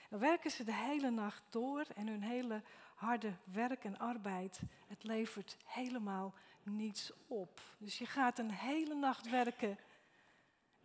Dan 0.09 0.19
werken 0.19 0.51
ze 0.51 0.63
de 0.63 0.73
hele 0.73 1.09
nacht 1.09 1.43
door 1.49 1.85
en 1.95 2.07
hun 2.07 2.23
hele 2.23 2.63
harde 2.95 3.33
werk 3.43 3.83
en 3.83 3.97
arbeid, 3.97 4.59
het 4.87 5.03
levert 5.03 5.57
helemaal 5.65 6.33
niets 6.63 7.11
op. 7.27 7.61
Dus 7.77 7.97
je 7.97 8.05
gaat 8.05 8.39
een 8.39 8.51
hele 8.51 8.95
nacht 8.95 9.29
werken 9.29 9.77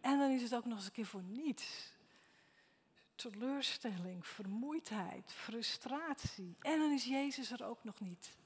en 0.00 0.18
dan 0.18 0.30
is 0.30 0.42
het 0.42 0.54
ook 0.54 0.64
nog 0.64 0.76
eens 0.76 0.86
een 0.86 0.92
keer 0.92 1.06
voor 1.06 1.22
niets 1.22 1.92
teleurstelling, 3.14 4.26
vermoeidheid, 4.26 5.32
frustratie. 5.32 6.56
En 6.60 6.78
dan 6.78 6.90
is 6.90 7.04
Jezus 7.04 7.50
er 7.50 7.64
ook 7.64 7.84
nog 7.84 8.00
niet. 8.00 8.36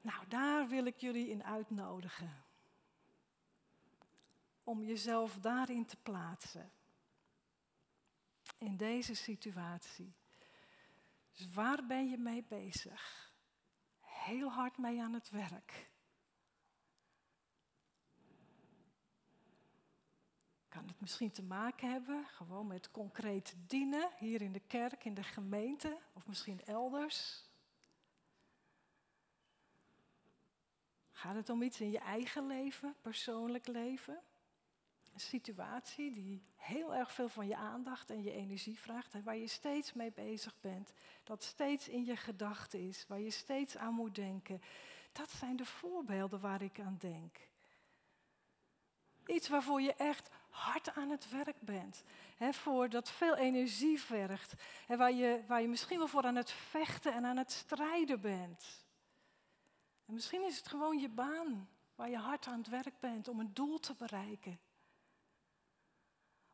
Nou, 0.00 0.26
daar 0.28 0.68
wil 0.68 0.84
ik 0.84 0.96
jullie 0.96 1.28
in 1.28 1.44
uitnodigen. 1.44 2.44
Om 4.64 4.84
jezelf 4.84 5.38
daarin 5.38 5.86
te 5.86 5.96
plaatsen. 5.96 6.70
In 8.58 8.76
deze 8.76 9.14
situatie. 9.14 10.14
Dus 11.32 11.48
waar 11.54 11.86
ben 11.86 12.08
je 12.10 12.18
mee 12.18 12.44
bezig? 12.48 13.32
Heel 14.00 14.52
hard 14.52 14.78
mee 14.78 15.02
aan 15.02 15.12
het 15.12 15.30
werk. 15.30 15.90
Kan 20.76 20.86
het 20.86 21.00
misschien 21.00 21.30
te 21.30 21.42
maken 21.42 21.90
hebben 21.90 22.26
gewoon 22.26 22.66
met 22.66 22.90
concreet 22.90 23.54
dienen 23.66 24.08
hier 24.18 24.42
in 24.42 24.52
de 24.52 24.62
kerk, 24.66 25.04
in 25.04 25.14
de 25.14 25.22
gemeente 25.22 25.98
of 26.12 26.26
misschien 26.26 26.64
elders? 26.64 27.44
Gaat 31.10 31.34
het 31.34 31.50
om 31.50 31.62
iets 31.62 31.80
in 31.80 31.90
je 31.90 31.98
eigen 31.98 32.46
leven, 32.46 32.94
persoonlijk 33.02 33.66
leven? 33.66 34.18
Een 35.12 35.20
situatie 35.20 36.12
die 36.12 36.42
heel 36.56 36.94
erg 36.94 37.12
veel 37.12 37.28
van 37.28 37.46
je 37.46 37.56
aandacht 37.56 38.10
en 38.10 38.22
je 38.22 38.32
energie 38.32 38.78
vraagt 38.78 39.14
en 39.14 39.24
waar 39.24 39.36
je 39.36 39.48
steeds 39.48 39.92
mee 39.92 40.12
bezig 40.12 40.54
bent, 40.60 40.92
dat 41.24 41.42
steeds 41.42 41.88
in 41.88 42.04
je 42.04 42.16
gedachten 42.16 42.80
is, 42.80 43.04
waar 43.08 43.20
je 43.20 43.30
steeds 43.30 43.76
aan 43.76 43.94
moet 43.94 44.14
denken. 44.14 44.62
Dat 45.12 45.30
zijn 45.30 45.56
de 45.56 45.66
voorbeelden 45.66 46.40
waar 46.40 46.62
ik 46.62 46.80
aan 46.80 46.96
denk. 47.00 47.48
Iets 49.26 49.48
waarvoor 49.48 49.80
je 49.80 49.94
echt 49.94 50.30
hard 50.56 50.94
aan 50.94 51.10
het 51.10 51.30
werk 51.30 51.60
bent. 51.60 52.04
He, 52.36 52.52
voor 52.52 52.88
dat 52.88 53.10
veel 53.10 53.36
energie 53.36 54.00
vergt. 54.00 54.54
He, 54.86 54.96
waar, 54.96 55.12
je, 55.12 55.42
waar 55.46 55.60
je 55.60 55.68
misschien 55.68 55.98
wel 55.98 56.08
voor 56.08 56.24
aan 56.24 56.36
het 56.36 56.50
vechten 56.50 57.14
en 57.14 57.24
aan 57.24 57.36
het 57.36 57.52
strijden 57.52 58.20
bent. 58.20 58.84
En 60.06 60.14
misschien 60.14 60.44
is 60.44 60.56
het 60.56 60.68
gewoon 60.68 60.98
je 60.98 61.08
baan 61.08 61.68
waar 61.94 62.10
je 62.10 62.18
hard 62.18 62.46
aan 62.46 62.58
het 62.58 62.68
werk 62.68 63.00
bent 63.00 63.28
om 63.28 63.40
een 63.40 63.54
doel 63.54 63.80
te 63.80 63.94
bereiken. 63.94 64.58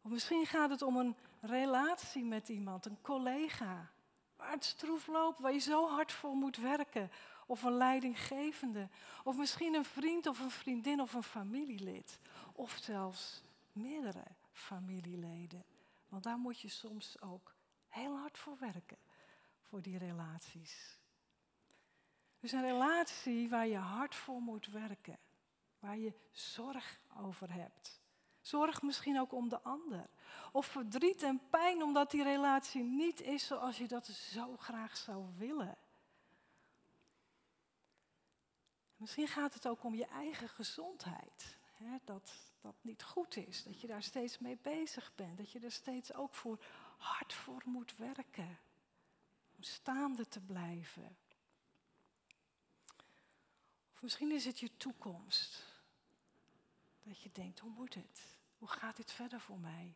Of 0.03 0.11
misschien 0.11 0.47
gaat 0.47 0.71
het 0.71 0.83
om 0.83 0.97
een 0.97 1.17
relatie 1.41 2.25
met 2.25 2.49
iemand, 2.49 2.87
een 2.87 3.01
collega, 3.01 3.91
waar 4.37 4.51
het 4.51 4.65
stroef 4.65 5.07
loopt, 5.07 5.41
waar 5.41 5.53
je 5.53 5.59
zo 5.59 5.89
hard 5.89 6.13
voor 6.13 6.35
moet 6.35 6.57
werken. 6.57 7.11
Of 7.47 7.63
een 7.63 7.77
leidinggevende. 7.77 8.89
Of 9.25 9.37
misschien 9.37 9.75
een 9.75 9.85
vriend 9.85 10.27
of 10.27 10.41
een 10.41 10.51
vriendin 10.51 11.01
of 11.01 11.13
een 11.13 11.23
familielid. 11.23 12.19
Of 12.53 12.79
zelfs 12.81 13.43
meerdere 13.73 14.25
familieleden. 14.53 15.65
Want 16.09 16.23
daar 16.23 16.39
moet 16.39 16.61
je 16.61 16.69
soms 16.69 17.21
ook 17.21 17.55
heel 17.89 18.19
hard 18.19 18.39
voor 18.39 18.57
werken, 18.59 18.99
voor 19.61 19.83
die 19.83 19.99
relaties. 19.99 20.99
Dus 22.41 22.53
een 22.53 22.63
relatie 22.63 23.49
waar 23.49 23.67
je 23.67 23.77
hard 23.77 24.15
voor 24.15 24.41
moet 24.41 24.67
werken, 24.67 25.19
waar 25.79 25.99
je 25.99 26.15
zorg 26.31 27.01
over 27.17 27.53
hebt. 27.53 28.01
Zorg 28.41 28.83
misschien 28.83 29.21
ook 29.21 29.33
om 29.33 29.49
de 29.49 29.61
ander. 29.63 30.09
Of 30.53 30.67
verdriet 30.67 31.23
en 31.23 31.41
pijn 31.51 31.83
omdat 31.83 32.11
die 32.11 32.23
relatie 32.23 32.83
niet 32.83 33.21
is 33.21 33.47
zoals 33.47 33.79
je 33.79 33.89
dat 33.89 34.07
zo 34.07 34.57
graag 34.57 34.97
zou 34.97 35.27
willen. 35.37 35.77
Misschien 38.97 39.29
gaat 39.29 39.55
het 39.55 39.67
ook 39.67 39.85
om 39.85 39.95
je 39.95 40.07
eigen 40.07 40.49
gezondheid. 40.49 41.59
Dat, 42.05 42.33
dat 42.61 42.75
niet 42.81 43.03
goed 43.03 43.37
is. 43.37 43.63
Dat 43.63 43.81
je 43.81 43.87
daar 43.87 44.03
steeds 44.03 44.39
mee 44.39 44.59
bezig 44.63 45.13
bent. 45.15 45.37
Dat 45.37 45.51
je 45.51 45.61
er 45.61 45.73
steeds 45.73 46.15
ook 46.15 46.35
voor 46.35 46.65
hard 46.97 47.33
voor 47.33 47.63
moet 47.65 47.97
werken. 47.97 48.59
Om 49.57 49.63
staande 49.63 50.29
te 50.29 50.41
blijven. 50.41 51.17
Of 53.93 54.03
misschien 54.03 54.33
is 54.33 54.45
het 54.45 54.61
je 54.61 54.77
toekomst. 54.77 55.71
Dat 57.03 57.23
je 57.23 57.31
denkt, 57.33 57.59
hoe 57.59 57.71
moet 57.71 57.95
het? 57.95 58.37
Hoe 58.59 58.69
gaat 58.69 58.97
dit 58.97 59.13
verder 59.13 59.41
voor 59.41 59.59
mij? 59.59 59.95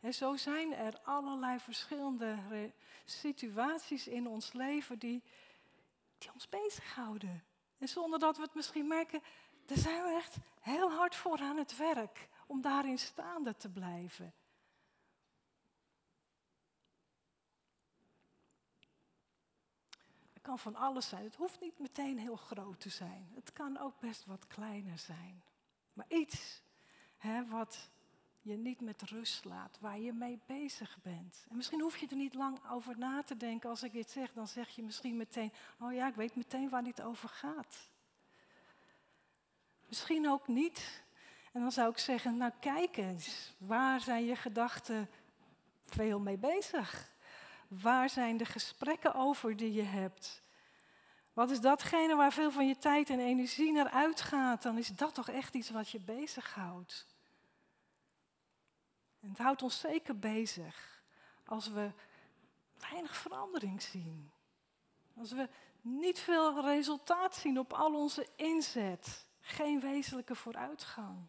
En 0.00 0.14
zo 0.14 0.36
zijn 0.36 0.74
er 0.74 0.98
allerlei 0.98 1.58
verschillende 1.58 2.72
situaties 3.04 4.06
in 4.06 4.26
ons 4.26 4.52
leven 4.52 4.98
die, 4.98 5.22
die 6.18 6.32
ons 6.32 6.48
bezighouden. 6.48 7.44
En 7.78 7.88
zonder 7.88 8.18
dat 8.18 8.36
we 8.36 8.42
het 8.42 8.54
misschien 8.54 8.86
merken, 8.86 9.22
daar 9.66 9.78
zijn 9.78 10.02
we 10.02 10.10
echt 10.10 10.36
heel 10.68 10.90
hard 10.90 11.14
voor 11.14 11.38
aan 11.40 11.56
het 11.56 11.76
werk 11.76 12.28
om 12.46 12.60
daarin 12.60 12.98
staande 12.98 13.56
te 13.56 13.70
blijven. 13.70 14.34
Het 20.32 20.42
kan 20.42 20.58
van 20.58 20.76
alles 20.76 21.08
zijn. 21.08 21.24
Het 21.24 21.34
hoeft 21.34 21.60
niet 21.60 21.78
meteen 21.78 22.18
heel 22.18 22.36
groot 22.36 22.80
te 22.80 22.88
zijn. 22.88 23.30
Het 23.34 23.52
kan 23.52 23.78
ook 23.78 24.00
best 24.00 24.24
wat 24.24 24.46
kleiner 24.46 24.98
zijn. 24.98 25.42
Maar 25.92 26.06
iets 26.08 26.62
hè, 27.16 27.46
wat 27.46 27.90
je 28.40 28.56
niet 28.56 28.80
met 28.80 29.02
rust 29.02 29.44
laat, 29.44 29.78
waar 29.80 29.98
je 29.98 30.12
mee 30.12 30.38
bezig 30.46 30.98
bent. 31.02 31.46
En 31.48 31.56
misschien 31.56 31.80
hoef 31.80 31.96
je 31.96 32.06
er 32.06 32.16
niet 32.16 32.34
lang 32.34 32.70
over 32.70 32.98
na 32.98 33.22
te 33.22 33.36
denken. 33.36 33.70
Als 33.70 33.82
ik 33.82 33.92
dit 33.92 34.10
zeg, 34.10 34.32
dan 34.32 34.48
zeg 34.48 34.68
je 34.68 34.82
misschien 34.82 35.16
meteen: 35.16 35.52
Oh 35.78 35.92
ja, 35.92 36.08
ik 36.08 36.14
weet 36.14 36.36
meteen 36.36 36.68
waar 36.68 36.84
dit 36.84 37.02
over 37.02 37.28
gaat. 37.28 37.90
Misschien 39.88 40.28
ook 40.28 40.48
niet. 40.48 41.02
En 41.52 41.60
dan 41.60 41.72
zou 41.72 41.90
ik 41.90 41.98
zeggen, 41.98 42.36
nou 42.36 42.52
kijk 42.60 42.96
eens, 42.96 43.54
waar 43.58 44.00
zijn 44.00 44.24
je 44.24 44.36
gedachten 44.36 45.10
veel 45.80 46.20
mee 46.20 46.38
bezig? 46.38 47.12
Waar 47.68 48.10
zijn 48.10 48.36
de 48.36 48.44
gesprekken 48.44 49.14
over 49.14 49.56
die 49.56 49.72
je 49.72 49.82
hebt? 49.82 50.42
Wat 51.32 51.50
is 51.50 51.60
datgene 51.60 52.16
waar 52.16 52.32
veel 52.32 52.50
van 52.50 52.66
je 52.66 52.78
tijd 52.78 53.10
en 53.10 53.20
energie 53.20 53.72
naar 53.72 53.90
uitgaat? 53.90 54.62
Dan 54.62 54.78
is 54.78 54.88
dat 54.88 55.14
toch 55.14 55.28
echt 55.28 55.54
iets 55.54 55.70
wat 55.70 55.90
je 55.90 56.00
bezighoudt. 56.00 57.06
En 59.20 59.28
het 59.28 59.38
houdt 59.38 59.62
ons 59.62 59.80
zeker 59.80 60.18
bezig 60.18 61.02
als 61.44 61.68
we 61.68 61.92
weinig 62.78 63.16
verandering 63.16 63.82
zien. 63.82 64.30
Als 65.16 65.32
we 65.32 65.48
niet 65.80 66.18
veel 66.18 66.60
resultaat 66.64 67.36
zien 67.36 67.58
op 67.58 67.72
al 67.72 67.94
onze 67.94 68.26
inzet 68.36 69.27
geen 69.48 69.80
wezenlijke 69.80 70.34
vooruitgang. 70.34 71.28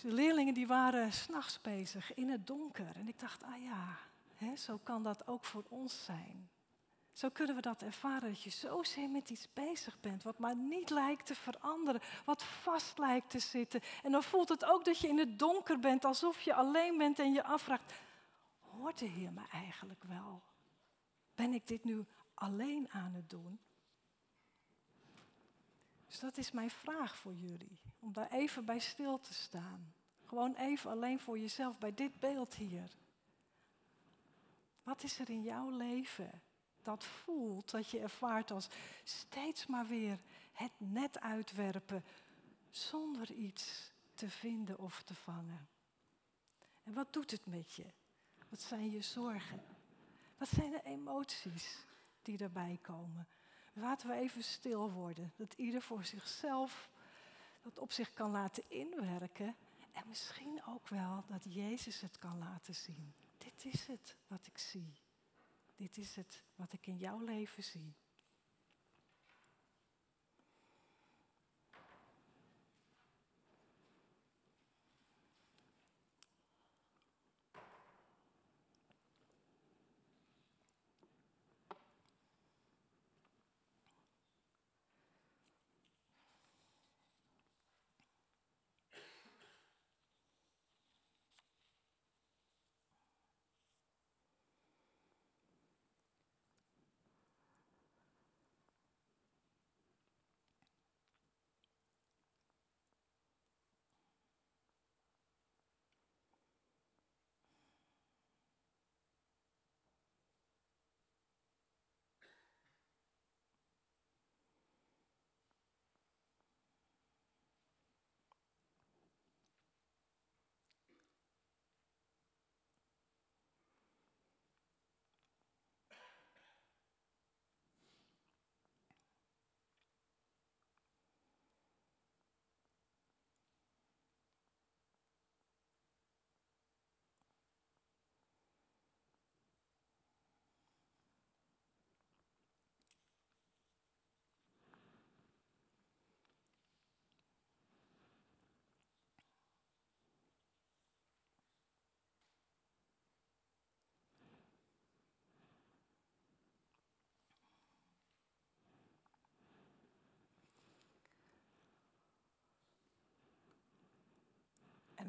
de 0.00 0.12
leerlingen 0.12 0.54
die 0.54 0.66
waren 0.66 1.12
s'nachts 1.12 1.60
bezig 1.60 2.14
in 2.14 2.28
het 2.28 2.46
donker. 2.46 2.96
En 2.96 3.08
ik 3.08 3.18
dacht, 3.18 3.42
ah 3.42 3.62
ja, 3.62 3.98
hè, 4.34 4.56
zo 4.56 4.78
kan 4.82 5.02
dat 5.02 5.26
ook 5.26 5.44
voor 5.44 5.64
ons 5.68 6.04
zijn. 6.04 6.50
Zo 7.12 7.28
kunnen 7.28 7.54
we 7.54 7.60
dat 7.60 7.82
ervaren, 7.82 8.28
dat 8.28 8.42
je 8.42 8.50
zozeer 8.50 9.10
met 9.10 9.30
iets 9.30 9.52
bezig 9.52 10.00
bent, 10.00 10.22
wat 10.22 10.38
maar 10.38 10.56
niet 10.56 10.90
lijkt 10.90 11.26
te 11.26 11.34
veranderen, 11.34 12.00
wat 12.24 12.44
vast 12.44 12.98
lijkt 12.98 13.30
te 13.30 13.38
zitten. 13.38 13.80
En 14.02 14.12
dan 14.12 14.22
voelt 14.22 14.48
het 14.48 14.64
ook 14.64 14.84
dat 14.84 14.98
je 14.98 15.08
in 15.08 15.18
het 15.18 15.38
donker 15.38 15.78
bent, 15.78 16.04
alsof 16.04 16.40
je 16.40 16.54
alleen 16.54 16.98
bent 16.98 17.18
en 17.18 17.32
je 17.32 17.42
afvraagt, 17.42 17.92
hoort 18.60 18.98
de 18.98 19.06
Heer 19.06 19.32
me 19.32 19.42
eigenlijk 19.52 20.04
wel? 20.04 20.42
Ben 21.34 21.52
ik 21.52 21.66
dit 21.66 21.84
nu 21.84 22.06
alleen 22.34 22.90
aan 22.90 23.12
het 23.12 23.30
doen? 23.30 23.60
Dus 26.10 26.20
dat 26.20 26.36
is 26.36 26.50
mijn 26.50 26.70
vraag 26.70 27.16
voor 27.16 27.34
jullie. 27.34 27.78
Om 27.98 28.12
daar 28.12 28.30
even 28.30 28.64
bij 28.64 28.78
stil 28.78 29.20
te 29.20 29.34
staan. 29.34 29.94
Gewoon 30.24 30.54
even 30.54 30.90
alleen 30.90 31.20
voor 31.20 31.38
jezelf 31.38 31.78
bij 31.78 31.94
dit 31.94 32.20
beeld 32.20 32.54
hier. 32.54 32.90
Wat 34.82 35.02
is 35.02 35.18
er 35.18 35.30
in 35.30 35.42
jouw 35.42 35.70
leven 35.70 36.42
dat 36.82 37.04
voelt, 37.04 37.70
dat 37.70 37.90
je 37.90 38.00
ervaart 38.00 38.50
als 38.50 38.68
steeds 39.02 39.66
maar 39.66 39.86
weer 39.86 40.20
het 40.52 40.72
net 40.76 41.20
uitwerpen 41.20 42.04
zonder 42.70 43.32
iets 43.32 43.92
te 44.14 44.30
vinden 44.30 44.78
of 44.78 45.02
te 45.02 45.14
vangen? 45.14 45.68
En 46.82 46.92
wat 46.92 47.12
doet 47.12 47.30
het 47.30 47.46
met 47.46 47.72
je? 47.72 47.86
Wat 48.48 48.60
zijn 48.60 48.90
je 48.90 49.02
zorgen? 49.02 49.62
Wat 50.38 50.48
zijn 50.48 50.70
de 50.70 50.82
emoties 50.82 51.84
die 52.22 52.38
erbij 52.38 52.78
komen? 52.82 53.28
Laten 53.80 54.08
we 54.08 54.14
even 54.14 54.42
stil 54.42 54.90
worden. 54.90 55.32
Dat 55.36 55.54
ieder 55.54 55.82
voor 55.82 56.04
zichzelf 56.04 56.90
dat 57.62 57.78
op 57.78 57.92
zich 57.92 58.12
kan 58.12 58.30
laten 58.30 58.62
inwerken. 58.68 59.56
En 59.92 60.08
misschien 60.08 60.62
ook 60.66 60.88
wel 60.88 61.24
dat 61.28 61.54
Jezus 61.54 62.00
het 62.00 62.18
kan 62.18 62.38
laten 62.38 62.74
zien. 62.74 63.14
Dit 63.38 63.64
is 63.64 63.86
het 63.86 64.16
wat 64.26 64.46
ik 64.46 64.58
zie. 64.58 64.92
Dit 65.76 65.96
is 65.96 66.16
het 66.16 66.42
wat 66.54 66.72
ik 66.72 66.86
in 66.86 66.96
jouw 66.96 67.18
leven 67.18 67.64
zie. 67.64 67.94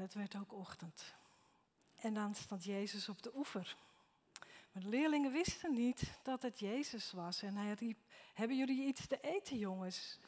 Het 0.01 0.13
werd 0.13 0.35
ook 0.35 0.53
ochtend. 0.53 1.13
En 1.95 2.13
dan 2.13 2.35
stond 2.35 2.63
Jezus 2.63 3.09
op 3.09 3.21
de 3.21 3.35
oever. 3.35 3.77
Maar 4.71 4.83
de 4.83 4.89
leerlingen 4.89 5.31
wisten 5.31 5.73
niet 5.73 6.19
dat 6.23 6.41
het 6.41 6.59
Jezus 6.59 7.11
was. 7.11 7.41
En 7.41 7.55
hij 7.55 7.73
riep, 7.73 7.97
hebben 8.33 8.57
jullie 8.57 8.87
iets 8.87 9.07
te 9.07 9.19
eten, 9.21 9.57
jongens? 9.57 10.19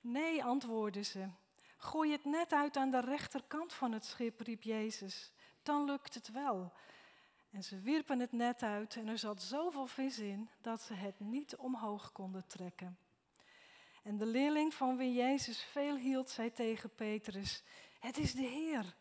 Nee, 0.00 0.44
antwoordden 0.44 1.04
ze. 1.04 1.28
Gooi 1.76 2.12
het 2.12 2.24
net 2.24 2.52
uit 2.52 2.76
aan 2.76 2.90
de 2.90 3.00
rechterkant 3.00 3.72
van 3.72 3.92
het 3.92 4.04
schip, 4.04 4.40
riep 4.40 4.62
Jezus. 4.62 5.32
Dan 5.62 5.84
lukt 5.84 6.14
het 6.14 6.30
wel. 6.30 6.72
En 7.50 7.64
ze 7.64 7.80
wierpen 7.80 8.18
het 8.18 8.32
net 8.32 8.62
uit 8.62 8.96
en 8.96 9.08
er 9.08 9.18
zat 9.18 9.42
zoveel 9.42 9.86
vis 9.86 10.18
in 10.18 10.48
dat 10.60 10.82
ze 10.82 10.94
het 10.94 11.20
niet 11.20 11.56
omhoog 11.56 12.12
konden 12.12 12.46
trekken. 12.46 12.98
En 14.02 14.16
de 14.16 14.26
leerling 14.26 14.74
van 14.74 14.96
wie 14.96 15.12
Jezus 15.12 15.62
veel 15.62 15.96
hield, 15.96 16.30
zei 16.30 16.52
tegen 16.52 16.94
Petrus: 16.94 17.62
Het 18.00 18.18
is 18.18 18.34
de 18.34 18.46
Heer. 18.46 18.94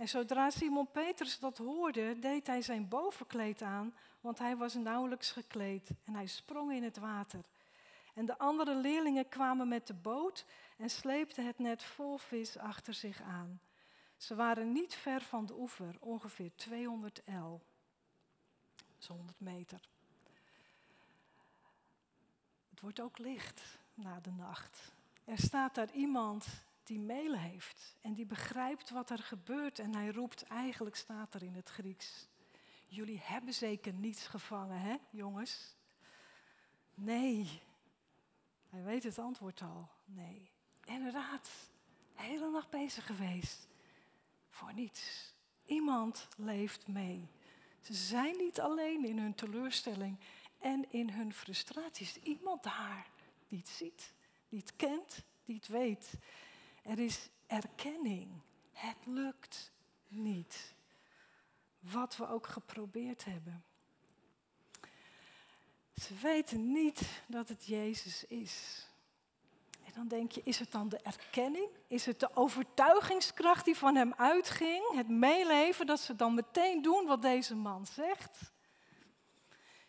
En 0.00 0.08
zodra 0.08 0.50
Simon 0.50 0.90
Petrus 0.90 1.38
dat 1.38 1.58
hoorde, 1.58 2.18
deed 2.18 2.46
hij 2.46 2.62
zijn 2.62 2.88
bovenkleed 2.88 3.62
aan, 3.62 3.94
want 4.20 4.38
hij 4.38 4.56
was 4.56 4.74
nauwelijks 4.74 5.30
gekleed. 5.30 5.90
En 6.04 6.14
hij 6.14 6.26
sprong 6.26 6.72
in 6.72 6.82
het 6.82 6.98
water. 6.98 7.44
En 8.14 8.26
de 8.26 8.38
andere 8.38 8.74
leerlingen 8.74 9.28
kwamen 9.28 9.68
met 9.68 9.86
de 9.86 9.94
boot 9.94 10.44
en 10.76 10.90
sleepten 10.90 11.46
het 11.46 11.58
net 11.58 11.82
vol 11.82 12.16
vis 12.16 12.58
achter 12.58 12.94
zich 12.94 13.22
aan. 13.22 13.60
Ze 14.16 14.34
waren 14.34 14.72
niet 14.72 14.94
ver 14.94 15.20
van 15.20 15.46
de 15.46 15.54
oever, 15.58 15.96
ongeveer 15.98 16.50
200 16.54 17.22
el. 17.24 17.62
100 19.06 19.40
meter. 19.40 19.80
Het 22.70 22.80
wordt 22.80 23.00
ook 23.00 23.18
licht 23.18 23.62
na 23.94 24.20
de 24.20 24.30
nacht. 24.30 24.92
Er 25.24 25.38
staat 25.38 25.74
daar 25.74 25.90
iemand 25.92 26.46
die 26.90 27.00
mail 27.00 27.36
heeft 27.36 27.96
en 28.00 28.14
die 28.14 28.26
begrijpt 28.26 28.90
wat 28.90 29.10
er 29.10 29.18
gebeurt 29.18 29.78
en 29.78 29.94
hij 29.94 30.10
roept, 30.10 30.42
eigenlijk 30.42 30.96
staat 30.96 31.34
er 31.34 31.42
in 31.42 31.54
het 31.54 31.68
Grieks, 31.68 32.28
jullie 32.86 33.20
hebben 33.22 33.54
zeker 33.54 33.92
niets 33.92 34.26
gevangen, 34.26 34.80
hè 34.80 34.96
jongens? 35.10 35.76
Nee. 36.94 37.62
Hij 38.68 38.82
weet 38.82 39.02
het 39.02 39.18
antwoord 39.18 39.62
al. 39.62 39.88
Nee. 40.04 40.50
Inderdaad, 40.84 41.50
de 42.16 42.22
hele 42.22 42.50
nacht 42.50 42.70
bezig 42.70 43.06
geweest. 43.06 43.68
Voor 44.48 44.74
niets. 44.74 45.34
Iemand 45.64 46.28
leeft 46.36 46.88
mee. 46.88 47.28
Ze 47.80 47.94
zijn 47.94 48.36
niet 48.36 48.60
alleen 48.60 49.04
in 49.04 49.18
hun 49.18 49.34
teleurstelling 49.34 50.18
en 50.58 50.92
in 50.92 51.10
hun 51.10 51.34
frustraties. 51.34 52.16
Iemand 52.16 52.62
daar 52.62 53.10
die 53.48 53.58
het 53.58 53.68
ziet, 53.68 54.14
die 54.48 54.58
het 54.58 54.76
kent, 54.76 55.24
die 55.44 55.56
het 55.56 55.68
weet. 55.68 56.18
Er 56.90 56.98
is 56.98 57.28
erkenning. 57.46 58.30
Het 58.72 58.96
lukt 59.04 59.72
niet. 60.08 60.74
Wat 61.78 62.16
we 62.16 62.28
ook 62.28 62.46
geprobeerd 62.46 63.24
hebben. 63.24 63.64
Ze 65.94 66.14
weten 66.14 66.72
niet 66.72 67.22
dat 67.26 67.48
het 67.48 67.66
Jezus 67.66 68.24
is. 68.24 68.86
En 69.84 69.92
dan 69.94 70.08
denk 70.08 70.32
je, 70.32 70.42
is 70.44 70.58
het 70.58 70.70
dan 70.70 70.88
de 70.88 70.98
erkenning? 70.98 71.68
Is 71.86 72.06
het 72.06 72.20
de 72.20 72.36
overtuigingskracht 72.36 73.64
die 73.64 73.76
van 73.76 73.94
hem 73.94 74.14
uitging? 74.14 74.94
Het 74.94 75.08
meeleven 75.08 75.86
dat 75.86 76.00
ze 76.00 76.16
dan 76.16 76.34
meteen 76.34 76.82
doen 76.82 77.06
wat 77.06 77.22
deze 77.22 77.54
man 77.54 77.86
zegt? 77.86 78.52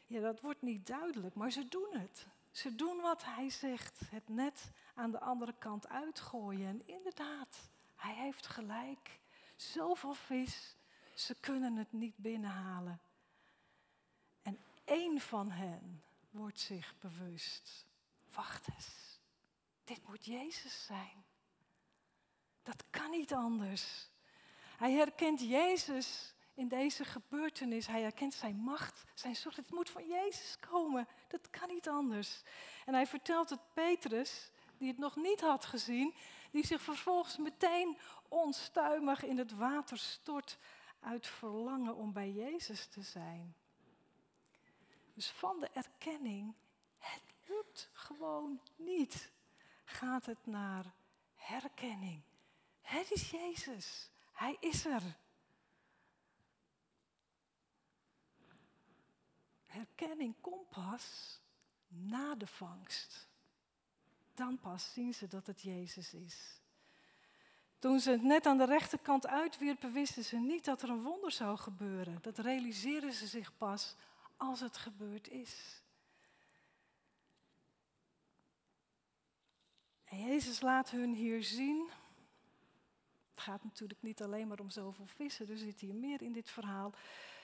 Ja, 0.07 0.19
dat 0.19 0.41
wordt 0.41 0.61
niet 0.61 0.87
duidelijk, 0.87 1.35
maar 1.35 1.51
ze 1.51 1.67
doen 1.67 1.89
het. 1.91 2.27
Ze 2.51 2.75
doen 2.75 3.01
wat 3.01 3.23
hij 3.23 3.49
zegt. 3.49 3.99
Het 4.09 4.29
net 4.29 4.71
aan 5.01 5.11
de 5.11 5.19
andere 5.19 5.53
kant 5.57 5.87
uitgooien. 5.87 6.67
En 6.67 6.87
inderdaad, 6.87 7.69
hij 7.95 8.13
heeft 8.13 8.47
gelijk. 8.47 9.19
Zoveel 9.55 10.13
vis, 10.13 10.75
ze 11.13 11.35
kunnen 11.39 11.75
het 11.75 11.91
niet 11.91 12.17
binnenhalen. 12.17 13.01
En 14.41 14.59
één 14.85 15.19
van 15.19 15.51
hen 15.51 16.03
wordt 16.29 16.59
zich 16.59 16.95
bewust. 16.99 17.85
Wacht 18.33 18.67
eens. 18.67 19.19
Dit 19.83 20.07
moet 20.07 20.25
Jezus 20.25 20.85
zijn. 20.85 21.23
Dat 22.63 22.83
kan 22.89 23.09
niet 23.09 23.33
anders. 23.33 24.09
Hij 24.77 24.91
herkent 24.91 25.39
Jezus 25.39 26.33
in 26.53 26.67
deze 26.67 27.05
gebeurtenis. 27.05 27.87
Hij 27.87 28.01
herkent 28.01 28.33
zijn 28.33 28.55
macht, 28.55 29.03
zijn 29.13 29.35
zorg. 29.35 29.55
Het 29.55 29.71
moet 29.71 29.89
van 29.89 30.07
Jezus 30.07 30.59
komen. 30.59 31.07
Dat 31.27 31.49
kan 31.49 31.67
niet 31.67 31.89
anders. 31.89 32.41
En 32.85 32.93
hij 32.93 33.07
vertelt 33.07 33.49
het 33.49 33.73
Petrus, 33.73 34.51
die 34.81 34.89
het 34.89 34.99
nog 34.99 35.15
niet 35.15 35.41
had 35.41 35.65
gezien, 35.65 36.13
die 36.51 36.65
zich 36.65 36.81
vervolgens 36.81 37.37
meteen 37.37 37.97
onstuimig 38.27 39.23
in 39.23 39.37
het 39.37 39.55
water 39.55 39.97
stort 39.97 40.57
uit 40.99 41.27
verlangen 41.27 41.95
om 41.95 42.13
bij 42.13 42.31
Jezus 42.31 42.85
te 42.85 43.01
zijn. 43.01 43.55
Dus 45.13 45.29
van 45.29 45.59
de 45.59 45.69
erkenning, 45.73 46.55
het 46.97 47.23
lukt 47.47 47.89
gewoon 47.93 48.61
niet 48.75 49.31
gaat 49.83 50.25
het 50.25 50.45
naar 50.45 50.93
herkenning. 51.35 52.21
Het 52.81 53.11
is 53.11 53.29
Jezus. 53.29 54.09
Hij 54.31 54.57
is 54.59 54.85
er. 54.85 55.17
Herkenning 59.65 60.35
komt 60.41 60.69
pas 60.69 61.39
na 61.87 62.35
de 62.35 62.47
vangst. 62.47 63.30
Dan 64.33 64.59
pas 64.59 64.93
zien 64.93 65.13
ze 65.13 65.27
dat 65.27 65.47
het 65.47 65.61
Jezus 65.61 66.13
is. 66.13 66.61
Toen 67.79 67.99
ze 67.99 68.11
het 68.11 68.23
net 68.23 68.45
aan 68.45 68.57
de 68.57 68.65
rechterkant 68.65 69.27
uitwierpen, 69.27 69.93
wisten 69.93 70.23
ze 70.23 70.37
niet 70.37 70.65
dat 70.65 70.81
er 70.81 70.89
een 70.89 71.01
wonder 71.01 71.31
zou 71.31 71.57
gebeuren. 71.57 72.17
Dat 72.21 72.37
realiseren 72.37 73.13
ze 73.13 73.27
zich 73.27 73.57
pas 73.57 73.95
als 74.37 74.59
het 74.59 74.77
gebeurd 74.77 75.27
is. 75.27 75.81
En 80.03 80.19
Jezus 80.19 80.61
laat 80.61 80.89
hun 80.89 81.13
hier 81.13 81.43
zien. 81.43 81.89
Het 83.31 83.39
gaat 83.39 83.63
natuurlijk 83.63 84.01
niet 84.01 84.21
alleen 84.21 84.47
maar 84.47 84.59
om 84.59 84.69
zoveel 84.69 85.07
vissen, 85.07 85.49
er 85.49 85.57
zit 85.57 85.79
hier 85.79 85.95
meer 85.95 86.21
in 86.21 86.31
dit 86.31 86.49
verhaal. 86.49 86.93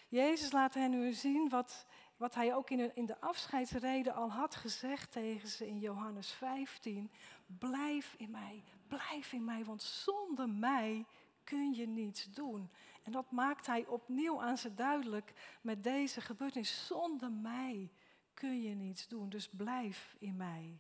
Jezus 0.08 0.52
laat 0.52 0.73
hen 0.73 0.91
nu 0.91 1.13
zien 1.13 1.50
wat, 1.50 1.86
wat 2.17 2.36
hij 2.36 2.56
ook 2.56 2.69
in 2.69 3.06
de, 3.06 3.19
afscheidsreden 3.19 4.13
al 4.13 4.32
had 4.32 4.56
gezegd 4.56 5.12
tegen 5.12 5.49
ze 5.49 5.67
in 5.67 5.80
Johannes 5.80 6.32
15. 6.32 7.12
Blijf 7.45 8.15
in 8.17 8.32
mij, 8.32 8.63
blijf 8.88 9.32
in 9.32 9.45
mij, 9.45 9.65
want 9.65 9.82
zonder 9.82 10.49
mij 10.49 11.06
kun 11.43 11.73
je 11.73 11.88
niets 11.88 12.34
doen. 12.34 12.69
En 13.03 13.12
dat 13.12 13.32
maakt 13.32 13.65
hij 13.65 13.86
opnieuw 13.86 14.41
aan 14.41 14.58
ze 14.58 14.73
duidelijk 14.73 15.58
met 15.62 15.84
deze 15.84 16.21
gebeurtenis. 16.21 16.86
Zonder 16.88 17.32
mij 17.32 17.91
kun 18.34 18.62
je 18.62 18.75
niets 18.75 19.08
doen, 19.08 19.30
dus 19.30 19.49
blijf 19.49 20.15
in 20.19 20.36
mij 20.36 20.80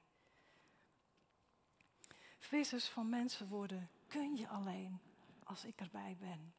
vissers 2.47 2.87
van 2.87 3.09
mensen 3.09 3.47
worden 3.47 3.89
kun 4.07 4.35
je 4.35 4.47
alleen 4.47 4.99
als 5.43 5.65
ik 5.65 5.79
erbij 5.79 6.17
ben. 6.19 6.53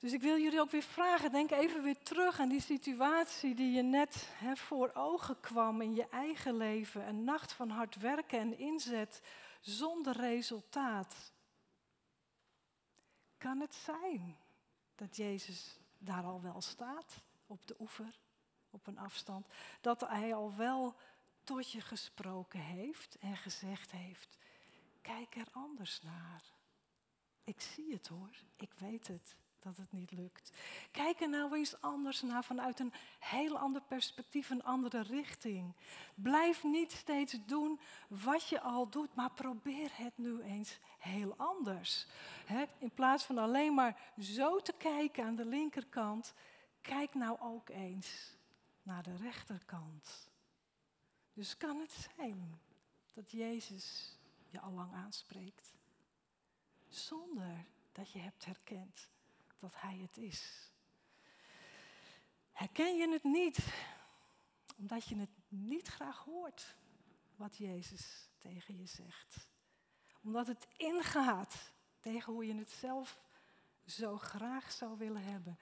Dus 0.00 0.12
ik 0.12 0.22
wil 0.22 0.38
jullie 0.38 0.60
ook 0.60 0.70
weer 0.70 0.82
vragen, 0.82 1.30
denk 1.30 1.50
even 1.50 1.82
weer 1.82 2.02
terug 2.02 2.40
aan 2.40 2.48
die 2.48 2.60
situatie 2.60 3.54
die 3.54 3.72
je 3.72 3.82
net 3.82 4.28
hè, 4.32 4.56
voor 4.56 4.90
ogen 4.94 5.40
kwam 5.40 5.80
in 5.80 5.94
je 5.94 6.08
eigen 6.08 6.56
leven. 6.56 7.08
Een 7.08 7.24
nacht 7.24 7.52
van 7.52 7.70
hard 7.70 7.96
werken 7.96 8.38
en 8.38 8.58
inzet 8.58 9.22
zonder 9.60 10.16
resultaat. 10.16 11.32
Kan 13.38 13.60
het 13.60 13.74
zijn 13.74 14.36
dat 14.94 15.16
Jezus 15.16 15.78
daar 15.98 16.24
al 16.24 16.42
wel 16.42 16.60
staat, 16.60 17.20
op 17.46 17.66
de 17.66 17.76
oever, 17.78 18.18
op 18.70 18.86
een 18.86 18.98
afstand? 18.98 19.46
Dat 19.80 20.00
hij 20.00 20.34
al 20.34 20.56
wel 20.56 20.94
tot 21.44 21.70
je 21.70 21.80
gesproken 21.80 22.60
heeft 22.60 23.16
en 23.18 23.36
gezegd 23.36 23.90
heeft, 23.90 24.38
kijk 25.00 25.36
er 25.36 25.48
anders 25.52 26.02
naar. 26.02 26.42
Ik 27.44 27.60
zie 27.60 27.92
het 27.92 28.08
hoor, 28.08 28.42
ik 28.56 28.72
weet 28.78 29.06
het 29.06 29.36
dat 29.62 29.76
het 29.76 29.92
niet 29.92 30.10
lukt. 30.10 30.50
Kijk 30.90 31.20
er 31.20 31.28
nou 31.28 31.56
eens 31.56 31.80
anders 31.80 32.22
naar 32.22 32.44
vanuit 32.44 32.80
een 32.80 32.92
heel 33.18 33.58
ander 33.58 33.82
perspectief, 33.82 34.50
een 34.50 34.64
andere 34.64 35.02
richting. 35.02 35.74
Blijf 36.14 36.64
niet 36.64 36.92
steeds 36.92 37.38
doen 37.46 37.80
wat 38.08 38.48
je 38.48 38.60
al 38.60 38.88
doet, 38.88 39.14
maar 39.14 39.30
probeer 39.30 39.90
het 39.92 40.18
nu 40.18 40.42
eens 40.42 40.78
heel 40.98 41.34
anders. 41.36 42.06
in 42.78 42.90
plaats 42.90 43.24
van 43.24 43.38
alleen 43.38 43.74
maar 43.74 44.12
zo 44.18 44.58
te 44.58 44.72
kijken 44.72 45.24
aan 45.24 45.36
de 45.36 45.46
linkerkant, 45.46 46.34
kijk 46.80 47.14
nou 47.14 47.40
ook 47.40 47.68
eens 47.68 48.36
naar 48.82 49.02
de 49.02 49.16
rechterkant. 49.16 50.30
Dus 51.32 51.56
kan 51.56 51.80
het 51.80 52.08
zijn 52.16 52.60
dat 53.14 53.30
Jezus 53.30 54.16
je 54.48 54.60
al 54.60 54.72
lang 54.72 54.92
aanspreekt, 54.92 55.74
zonder 56.88 57.64
dat 57.92 58.10
je 58.10 58.18
hebt 58.18 58.44
herkend 58.44 59.10
dat 59.60 59.72
Hij 59.74 59.98
het 59.98 60.16
is. 60.16 60.70
Herken 62.52 62.96
je 62.96 63.08
het 63.08 63.24
niet, 63.24 63.58
omdat 64.76 65.04
je 65.04 65.16
het 65.16 65.30
niet 65.48 65.88
graag 65.88 66.24
hoort 66.24 66.76
wat 67.36 67.56
Jezus 67.56 68.28
tegen 68.38 68.78
je 68.78 68.86
zegt. 68.86 69.48
Omdat 70.22 70.46
het 70.46 70.66
ingaat 70.76 71.72
tegen 72.00 72.32
hoe 72.32 72.46
je 72.46 72.54
het 72.54 72.70
zelf 72.70 73.18
zo 73.86 74.18
graag 74.18 74.72
zou 74.72 74.98
willen 74.98 75.22
hebben. 75.22 75.58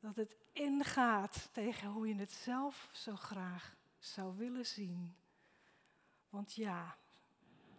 Dat 0.00 0.16
het 0.16 0.36
ingaat 0.52 1.48
tegen 1.52 1.88
hoe 1.88 2.08
je 2.08 2.14
het 2.14 2.32
zelf 2.32 2.88
zo 2.92 3.16
graag 3.16 3.76
zou 3.98 4.36
willen 4.36 4.66
zien. 4.66 5.16
Want 6.28 6.54
ja, 6.54 6.98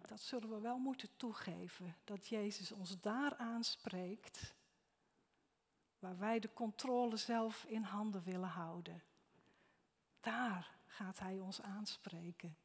dat 0.07 0.21
zullen 0.21 0.49
we 0.49 0.59
wel 0.59 0.77
moeten 0.77 1.09
toegeven, 1.17 1.95
dat 2.03 2.27
Jezus 2.27 2.71
ons 2.71 2.99
daar 2.99 3.35
aanspreekt 3.35 4.54
waar 5.99 6.17
wij 6.17 6.39
de 6.39 6.53
controle 6.53 7.17
zelf 7.17 7.63
in 7.63 7.83
handen 7.83 8.23
willen 8.23 8.49
houden. 8.49 9.03
Daar 10.19 10.77
gaat 10.87 11.19
Hij 11.19 11.39
ons 11.39 11.61
aanspreken. 11.61 12.57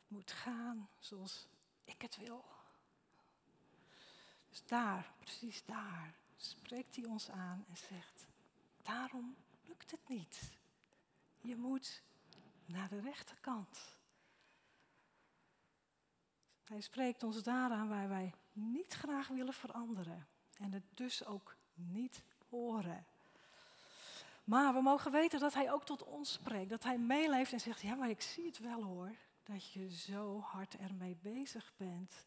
Het 0.00 0.08
moet 0.08 0.32
gaan 0.32 0.88
zoals 0.98 1.48
ik 1.84 2.02
het 2.02 2.16
wil. 2.16 2.44
Dus 4.48 4.66
daar, 4.66 5.12
precies 5.18 5.64
daar, 5.64 6.14
spreekt 6.36 6.94
Hij 6.94 7.08
ons 7.08 7.30
aan 7.30 7.64
en 7.68 7.76
zegt, 7.76 8.26
daarom 8.82 9.36
lukt 9.62 9.90
het 9.90 10.08
niet. 10.08 10.58
Je 11.40 11.56
moet 11.56 12.02
naar 12.64 12.88
de 12.88 13.00
rechterkant. 13.00 13.98
Hij 16.64 16.80
spreekt 16.80 17.22
ons 17.22 17.42
daaraan 17.42 17.88
waar 17.88 18.08
wij 18.08 18.34
niet 18.52 18.92
graag 18.92 19.28
willen 19.28 19.54
veranderen 19.54 20.26
en 20.58 20.72
het 20.72 20.84
dus 20.94 21.24
ook 21.24 21.56
niet 21.74 22.22
horen. 22.48 23.06
Maar 24.44 24.74
we 24.74 24.80
mogen 24.80 25.12
weten 25.12 25.40
dat 25.40 25.54
Hij 25.54 25.72
ook 25.72 25.84
tot 25.84 26.04
ons 26.04 26.32
spreekt, 26.32 26.70
dat 26.70 26.84
Hij 26.84 26.98
meeleeft 26.98 27.52
en 27.52 27.60
zegt, 27.60 27.80
ja 27.80 27.94
maar 27.94 28.10
ik 28.10 28.20
zie 28.20 28.46
het 28.46 28.58
wel 28.58 28.82
hoor, 28.82 29.14
dat 29.42 29.72
je 29.72 29.90
zo 29.90 30.40
hard 30.40 30.76
ermee 30.76 31.16
bezig 31.22 31.72
bent. 31.76 32.26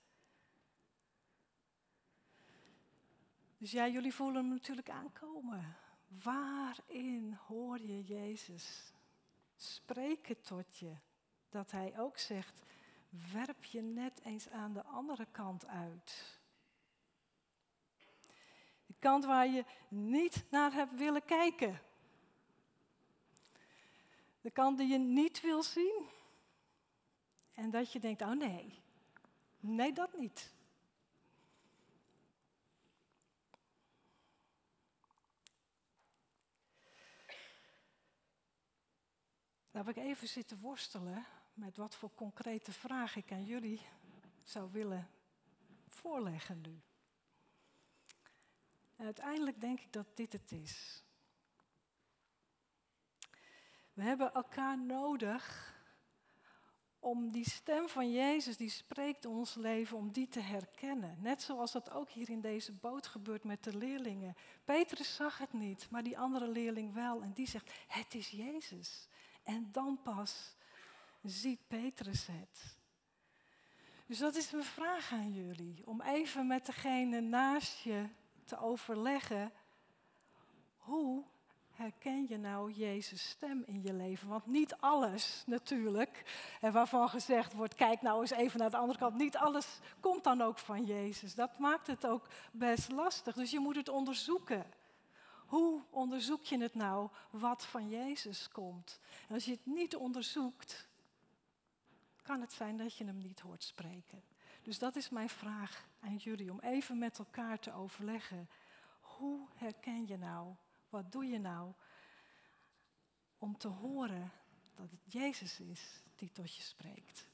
Dus 3.58 3.72
ja, 3.72 3.88
jullie 3.88 4.14
voelen 4.14 4.44
hem 4.44 4.54
natuurlijk 4.54 4.90
aankomen. 4.90 5.76
Waarin 6.24 7.38
hoor 7.48 7.80
je 7.80 8.04
Jezus? 8.04 8.94
Spreek 9.56 10.28
het 10.28 10.46
tot 10.46 10.78
je. 10.78 10.96
Dat 11.50 11.72
Hij 11.72 12.00
ook 12.00 12.18
zegt, 12.18 12.62
werp 13.32 13.64
je 13.64 13.82
net 13.82 14.20
eens 14.24 14.50
aan 14.50 14.74
de 14.74 14.84
andere 14.84 15.26
kant 15.32 15.66
uit. 15.66 16.40
De 18.86 18.94
kant 19.00 19.26
waar 19.26 19.48
je 19.48 19.66
niet 19.88 20.46
naar 20.50 20.74
hebt 20.74 20.96
willen 20.96 21.26
kijken. 21.26 21.82
De 24.42 24.52
kant 24.52 24.78
die 24.78 24.88
je 24.88 24.98
niet 24.98 25.42
wil 25.42 25.64
zien. 25.64 26.06
En 27.54 27.70
dat 27.70 27.92
je 27.92 28.00
denkt, 28.00 28.22
oh 28.22 28.32
nee, 28.32 28.82
nee 29.60 29.94
dat 29.94 30.18
niet. 30.18 30.52
Nou 39.72 39.86
heb 39.86 39.98
ik 39.98 40.04
even 40.04 40.28
zitten 40.28 40.60
worstelen 40.60 41.26
met 41.54 41.78
wat 41.78 41.96
voor 41.96 42.14
concrete 42.16 42.72
vraag 42.72 43.16
ik 43.16 43.32
aan 43.32 43.46
jullie 43.46 43.82
zou 44.44 44.72
willen 44.72 45.10
voorleggen 45.88 46.62
nu. 46.62 46.82
Uiteindelijk 48.96 49.62
denk 49.62 49.80
ik 49.80 49.94
dat 49.94 50.08
dit 50.14 50.32
het 50.32 50.52
is. 50.52 51.04
We 53.94 54.04
hebben 54.04 54.34
elkaar 54.34 54.80
nodig 54.80 55.74
om 57.00 57.32
die 57.32 57.50
stem 57.50 57.90
van 57.90 58.12
Jezus 58.12 58.58
die 58.58 58.70
spreekt 58.70 59.26
ons 59.26 59.56
leven, 59.56 59.98
om 59.98 60.12
die 60.12 60.28
te 60.28 60.40
herkennen. 60.40 61.18
Net 61.22 61.42
zoals 61.42 61.72
dat 61.72 61.92
ook 61.92 62.10
hier 62.10 62.30
in 62.30 62.42
deze 62.42 62.72
boot 62.72 63.08
gebeurt 63.08 63.44
met 63.44 63.64
de 63.64 63.78
leerlingen. 63.78 64.36
Petrus 64.64 65.16
zag 65.16 65.38
het 65.38 65.54
niet, 65.54 65.90
maar 65.90 66.04
die 66.04 66.18
andere 66.18 66.48
leerling 66.48 66.94
wel. 66.94 67.22
En 67.22 67.34
die 67.34 67.48
zegt, 67.48 67.72
het 67.88 68.14
is 68.14 68.30
Jezus. 68.30 69.08
En 69.44 69.70
dan 69.72 70.00
pas 70.04 70.56
ziet 71.24 71.68
Petrus 71.68 72.26
het. 72.26 72.78
Dus 74.06 74.18
dat 74.18 74.36
is 74.36 74.52
mijn 74.52 74.64
vraag 74.64 75.12
aan 75.12 75.34
jullie. 75.34 75.82
Om 75.86 76.02
even 76.02 76.48
met 76.48 76.66
degene 76.66 77.22
naast 77.22 77.80
je 77.80 78.08
te 78.46 78.60
overleggen. 78.60 79.52
Hoe 80.78 81.24
herken 81.72 82.26
je 82.30 82.38
nou 82.38 82.72
Jezus' 82.72 83.30
stem 83.30 83.64
in 83.66 83.82
je 83.82 83.94
leven? 83.94 84.28
Want 84.28 84.46
niet 84.46 84.76
alles 84.76 85.44
natuurlijk, 85.46 86.24
en 86.62 86.72
waarvan 86.72 87.10
gezegd 87.10 87.54
wordt, 87.54 87.76
kijk 87.76 88.02
nou 88.02 88.22
eens 88.22 88.32
even 88.32 88.60
naar 88.60 88.70
de 88.70 88.78
andere 88.78 89.00
kant, 89.00 89.16
niet 89.16 89.38
alles 89.38 89.80
komt 90.00 90.24
dan 90.24 90.42
ook 90.42 90.58
van 90.58 90.86
Jezus. 90.86 91.36
Dat 91.36 91.58
maakt 91.58 91.88
het 91.88 92.08
ook 92.08 92.28
best 92.52 92.92
lastig, 92.92 93.36
dus 93.36 93.52
je 93.52 93.60
moet 93.60 93.76
het 93.76 93.90
onderzoeken. 93.90 94.66
Hoe 95.46 95.82
onderzoek 95.90 96.44
je 96.44 96.58
het 96.58 96.76
nou 96.76 97.10
wat 97.30 97.66
van 97.66 97.90
Jezus 97.90 98.50
komt? 98.52 99.00
En 99.28 99.34
als 99.34 99.46
je 99.46 99.52
het 99.52 99.66
niet 99.66 99.96
onderzoekt, 99.96 100.88
kan 102.24 102.42
het 102.42 102.54
zijn 102.54 102.78
dat 102.78 102.98
je 102.98 103.06
hem 103.06 103.18
niet 103.18 103.40
hoort 103.40 103.64
spreken. 103.64 104.24
Dus 104.62 104.80
dat 104.80 104.96
is 104.96 105.10
mijn 105.10 105.30
vraag 105.30 105.88
aan 106.00 106.16
jullie, 106.16 106.52
om 106.52 106.60
even 106.60 106.98
met 106.98 107.20
elkaar 107.20 107.60
te 107.60 107.74
overleggen. 107.74 108.50
Hoe 109.00 109.48
herken 109.56 110.08
je 110.08 110.18
nou, 110.18 110.56
wat 110.90 111.12
doe 111.12 111.26
je 111.26 111.40
nou 111.40 111.74
om 113.38 113.58
te 113.58 113.68
horen 113.68 114.32
dat 114.76 114.92
het 114.92 115.14
Jezus 115.14 115.60
is 115.60 116.04
die 116.16 116.32
tot 116.32 116.56
je 116.56 116.62
spreekt? 116.62 117.28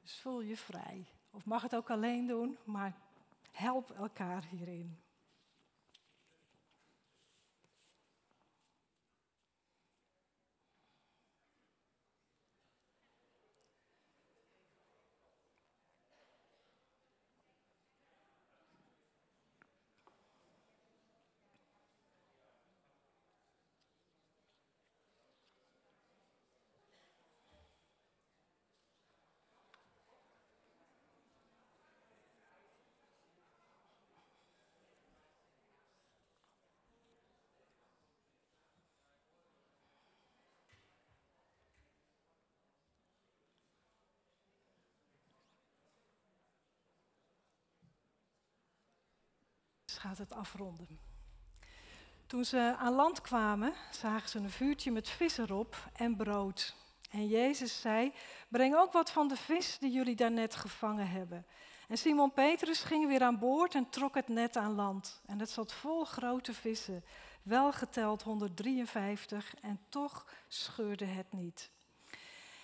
Dus 0.00 0.20
voel 0.20 0.40
je 0.40 0.56
vrij. 0.56 1.06
Of 1.30 1.44
mag 1.44 1.62
het 1.62 1.74
ook 1.74 1.90
alleen 1.90 2.26
doen, 2.26 2.58
maar 2.64 2.96
help 3.50 3.90
elkaar 3.90 4.44
hierin. 4.44 5.01
Gaat 50.02 50.18
het 50.18 50.32
afronden. 50.32 50.98
Toen 52.26 52.44
ze 52.44 52.74
aan 52.78 52.92
land 52.92 53.20
kwamen, 53.20 53.72
zagen 53.90 54.28
ze 54.28 54.38
een 54.38 54.50
vuurtje 54.50 54.90
met 54.90 55.08
vis 55.08 55.38
erop 55.38 55.76
en 55.92 56.16
brood. 56.16 56.74
En 57.10 57.28
Jezus 57.28 57.80
zei: 57.80 58.12
Breng 58.48 58.74
ook 58.74 58.92
wat 58.92 59.10
van 59.10 59.28
de 59.28 59.36
vis 59.36 59.78
die 59.78 59.92
jullie 59.92 60.16
daarnet 60.16 60.54
gevangen 60.54 61.08
hebben. 61.08 61.46
En 61.88 61.98
Simon 61.98 62.32
Petrus 62.32 62.82
ging 62.82 63.06
weer 63.06 63.22
aan 63.22 63.38
boord 63.38 63.74
en 63.74 63.90
trok 63.90 64.14
het 64.14 64.28
net 64.28 64.56
aan 64.56 64.74
land. 64.74 65.20
En 65.26 65.38
het 65.38 65.50
zat 65.50 65.72
vol 65.72 66.04
grote 66.04 66.54
vissen, 66.54 67.04
wel 67.42 67.72
geteld 67.72 68.22
153, 68.22 69.54
en 69.60 69.80
toch 69.88 70.26
scheurde 70.48 71.04
het 71.04 71.32
niet. 71.32 71.70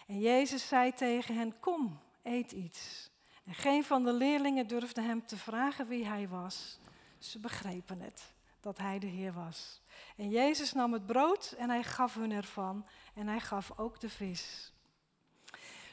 En 0.07 0.18
Jezus 0.18 0.68
zei 0.68 0.94
tegen 0.94 1.37
hen: 1.37 1.61
Kom, 1.61 1.98
eet 2.22 2.53
iets. 2.53 3.11
En 3.44 3.55
geen 3.55 3.85
van 3.85 4.05
de 4.05 4.12
leerlingen 4.12 4.66
durfde 4.66 5.03
hem 5.03 5.27
te 5.27 5.37
vragen 5.37 5.88
wie 5.88 6.07
hij 6.07 6.29
was. 6.29 6.79
Ze 7.18 7.38
begrepen 7.38 8.00
het, 8.00 8.33
dat 8.61 8.78
hij 8.78 8.98
de 8.98 9.07
Heer 9.07 9.33
was. 9.33 9.81
En 10.16 10.28
Jezus 10.28 10.72
nam 10.72 10.92
het 10.92 11.07
brood 11.07 11.54
en 11.59 11.70
hij 11.70 11.83
gaf 11.83 12.14
hun 12.14 12.33
ervan. 12.33 12.87
En 13.14 13.26
hij 13.26 13.40
gaf 13.40 13.78
ook 13.78 14.00
de 14.00 14.11
vis. 14.11 14.72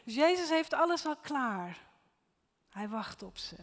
Dus 0.03 0.15
Jezus 0.15 0.49
heeft 0.49 0.73
alles 0.73 1.05
al 1.05 1.15
klaar. 1.15 1.87
Hij 2.69 2.89
wacht 2.89 3.23
op 3.23 3.37
ze. 3.37 3.55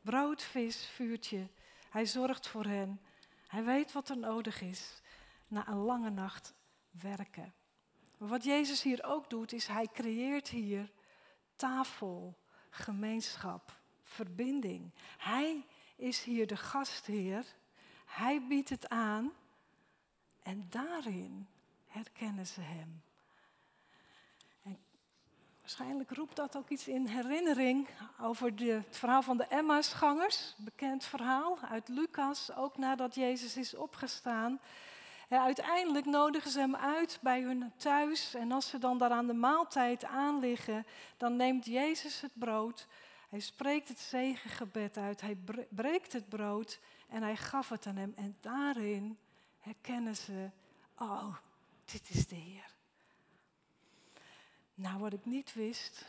Brood, 0.00 0.42
vis, 0.42 0.86
vuurtje. 0.86 1.48
Hij 1.90 2.06
zorgt 2.06 2.48
voor 2.48 2.64
hen. 2.64 3.00
Hij 3.46 3.64
weet 3.64 3.92
wat 3.92 4.08
er 4.08 4.18
nodig 4.18 4.60
is 4.60 5.00
na 5.46 5.68
een 5.68 5.76
lange 5.76 6.10
nacht 6.10 6.54
werken. 6.90 7.54
Maar 8.18 8.28
wat 8.28 8.44
Jezus 8.44 8.82
hier 8.82 9.04
ook 9.04 9.30
doet, 9.30 9.52
is 9.52 9.66
hij 9.66 9.88
creëert 9.92 10.48
hier 10.48 10.90
tafel, 11.56 12.38
gemeenschap, 12.70 13.80
verbinding. 14.02 14.92
Hij 15.18 15.66
is 15.96 16.22
hier 16.22 16.46
de 16.46 16.56
gastheer. 16.56 17.44
Hij 18.06 18.46
biedt 18.48 18.68
het 18.68 18.88
aan 18.88 19.32
en 20.42 20.66
daarin 20.70 21.48
herkennen 21.86 22.46
ze 22.46 22.60
hem. 22.60 23.02
En 24.62 24.78
Waarschijnlijk 25.60 26.10
roept 26.10 26.36
dat 26.36 26.56
ook 26.56 26.68
iets 26.68 26.88
in 26.88 27.06
herinnering 27.06 27.88
over 28.20 28.56
de, 28.56 28.64
het 28.64 28.98
verhaal 28.98 29.22
van 29.22 29.36
de 29.36 29.46
Emmausgangers. 29.46 30.54
Bekend 30.56 31.04
verhaal 31.04 31.58
uit 31.60 31.88
Lucas, 31.88 32.54
ook 32.56 32.76
nadat 32.76 33.14
Jezus 33.14 33.56
is 33.56 33.74
opgestaan. 33.74 34.60
uiteindelijk 35.28 36.06
nodigen 36.06 36.50
ze 36.50 36.58
hem 36.58 36.76
uit 36.76 37.18
bij 37.22 37.40
hun 37.40 37.72
thuis. 37.76 38.34
En 38.34 38.52
als 38.52 38.68
ze 38.68 38.78
dan 38.78 38.98
daar 38.98 39.10
aan 39.10 39.26
de 39.26 39.34
maaltijd 39.34 40.04
aanliggen, 40.04 40.86
dan 41.16 41.36
neemt 41.36 41.64
Jezus 41.64 42.20
het 42.20 42.32
brood. 42.34 42.86
Hij 43.32 43.40
spreekt 43.40 43.88
het 43.88 43.98
zegengebed 43.98 44.96
uit. 44.96 45.20
Hij 45.20 45.38
breekt 45.68 46.12
het 46.12 46.28
brood 46.28 46.80
en 47.08 47.22
hij 47.22 47.36
gaf 47.36 47.68
het 47.68 47.86
aan 47.86 47.96
hem. 47.96 48.12
En 48.16 48.36
daarin 48.40 49.18
herkennen 49.58 50.16
ze, 50.16 50.50
oh, 50.98 51.36
dit 51.84 52.10
is 52.10 52.26
de 52.26 52.34
Heer. 52.34 52.74
Nou, 54.74 54.98
wat 54.98 55.12
ik 55.12 55.24
niet 55.24 55.54
wist, 55.54 56.06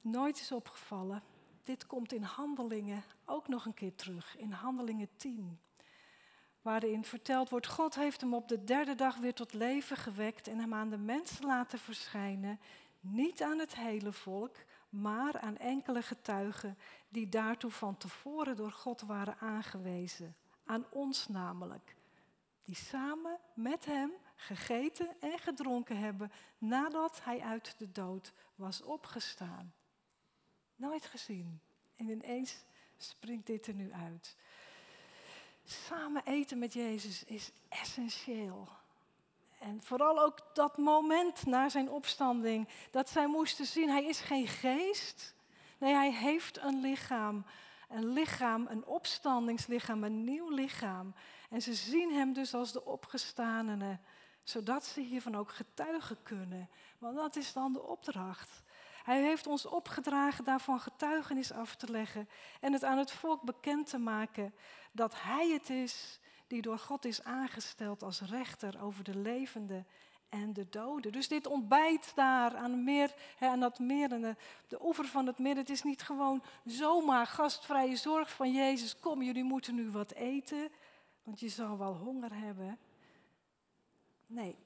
nooit 0.00 0.40
is 0.40 0.52
opgevallen, 0.52 1.22
dit 1.62 1.86
komt 1.86 2.12
in 2.12 2.22
Handelingen 2.22 3.04
ook 3.24 3.48
nog 3.48 3.66
een 3.66 3.74
keer 3.74 3.94
terug, 3.94 4.36
in 4.36 4.52
Handelingen 4.52 5.08
10. 5.16 5.58
Waarin 6.62 7.04
verteld 7.04 7.50
wordt, 7.50 7.66
God 7.66 7.94
heeft 7.94 8.20
hem 8.20 8.34
op 8.34 8.48
de 8.48 8.64
derde 8.64 8.94
dag 8.94 9.16
weer 9.16 9.34
tot 9.34 9.52
leven 9.52 9.96
gewekt 9.96 10.48
en 10.48 10.58
hem 10.58 10.74
aan 10.74 10.90
de 10.90 10.98
mensen 10.98 11.46
laten 11.46 11.78
verschijnen. 11.78 12.60
Niet 13.00 13.42
aan 13.42 13.58
het 13.58 13.74
hele 13.74 14.12
volk, 14.12 14.56
maar 14.94 15.38
aan 15.40 15.56
enkele 15.56 16.02
getuigen 16.02 16.78
die 17.08 17.28
daartoe 17.28 17.70
van 17.70 17.96
tevoren 17.96 18.56
door 18.56 18.72
God 18.72 19.00
waren 19.00 19.38
aangewezen. 19.38 20.36
Aan 20.64 20.86
ons 20.90 21.28
namelijk, 21.28 21.96
die 22.64 22.74
samen 22.74 23.38
met 23.54 23.84
hem 23.84 24.12
gegeten 24.36 25.20
en 25.20 25.38
gedronken 25.38 25.98
hebben 25.98 26.32
nadat 26.58 27.24
hij 27.24 27.40
uit 27.40 27.74
de 27.78 27.92
dood 27.92 28.32
was 28.54 28.82
opgestaan. 28.82 29.74
Nooit 30.76 31.06
gezien. 31.06 31.60
En 31.96 32.08
ineens 32.08 32.64
springt 32.96 33.46
dit 33.46 33.66
er 33.66 33.74
nu 33.74 33.92
uit. 33.92 34.36
Samen 35.64 36.22
eten 36.24 36.58
met 36.58 36.72
Jezus 36.72 37.24
is 37.24 37.52
essentieel. 37.68 38.68
En 39.64 39.82
vooral 39.82 40.20
ook 40.20 40.38
dat 40.52 40.76
moment 40.76 41.46
na 41.46 41.68
zijn 41.68 41.90
opstanding, 41.90 42.68
dat 42.90 43.08
zij 43.08 43.26
moesten 43.26 43.66
zien, 43.66 43.88
hij 43.88 44.04
is 44.04 44.20
geen 44.20 44.48
geest. 44.48 45.34
Nee, 45.78 45.94
hij 45.94 46.12
heeft 46.12 46.58
een 46.58 46.80
lichaam. 46.80 47.44
Een 47.88 48.12
lichaam, 48.12 48.66
een 48.68 48.86
opstandingslichaam, 48.86 50.04
een 50.04 50.24
nieuw 50.24 50.48
lichaam. 50.48 51.14
En 51.50 51.62
ze 51.62 51.74
zien 51.74 52.12
hem 52.12 52.32
dus 52.32 52.54
als 52.54 52.72
de 52.72 52.84
opgestanene 52.84 53.98
zodat 54.42 54.84
ze 54.84 55.00
hiervan 55.00 55.36
ook 55.36 55.50
getuigen 55.50 56.22
kunnen. 56.22 56.68
Want 56.98 57.16
dat 57.16 57.36
is 57.36 57.52
dan 57.52 57.72
de 57.72 57.82
opdracht. 57.82 58.62
Hij 59.02 59.22
heeft 59.22 59.46
ons 59.46 59.66
opgedragen 59.66 60.44
daarvan 60.44 60.80
getuigenis 60.80 61.52
af 61.52 61.76
te 61.76 61.90
leggen 61.90 62.28
en 62.60 62.72
het 62.72 62.84
aan 62.84 62.98
het 62.98 63.10
volk 63.10 63.42
bekend 63.42 63.86
te 63.86 63.98
maken 63.98 64.54
dat 64.92 65.22
Hij 65.22 65.48
het 65.48 65.70
is 65.70 66.20
die 66.46 66.62
door 66.62 66.78
God 66.78 67.04
is 67.04 67.22
aangesteld 67.22 68.02
als 68.02 68.20
rechter 68.20 68.82
over 68.82 69.04
de 69.04 69.16
levenden 69.16 69.86
en 70.28 70.52
de 70.52 70.68
doden. 70.68 71.12
Dus 71.12 71.28
dit 71.28 71.46
ontbijt 71.46 72.12
daar 72.14 72.56
aan, 72.56 72.84
meer, 72.84 73.14
hè, 73.36 73.46
aan 73.46 73.60
dat 73.60 73.78
meer, 73.78 74.08
de, 74.08 74.36
de 74.68 74.84
oever 74.84 75.04
van 75.04 75.26
het 75.26 75.38
meer. 75.38 75.56
Het 75.56 75.70
is 75.70 75.82
niet 75.82 76.02
gewoon 76.02 76.42
zomaar 76.64 77.26
gastvrije 77.26 77.96
zorg 77.96 78.32
van 78.32 78.52
Jezus. 78.52 79.00
Kom, 79.00 79.22
jullie 79.22 79.44
moeten 79.44 79.74
nu 79.74 79.90
wat 79.90 80.12
eten, 80.12 80.70
want 81.22 81.40
je 81.40 81.48
zal 81.48 81.78
wel 81.78 81.94
honger 81.94 82.34
hebben. 82.34 82.78
Nee, 84.26 84.56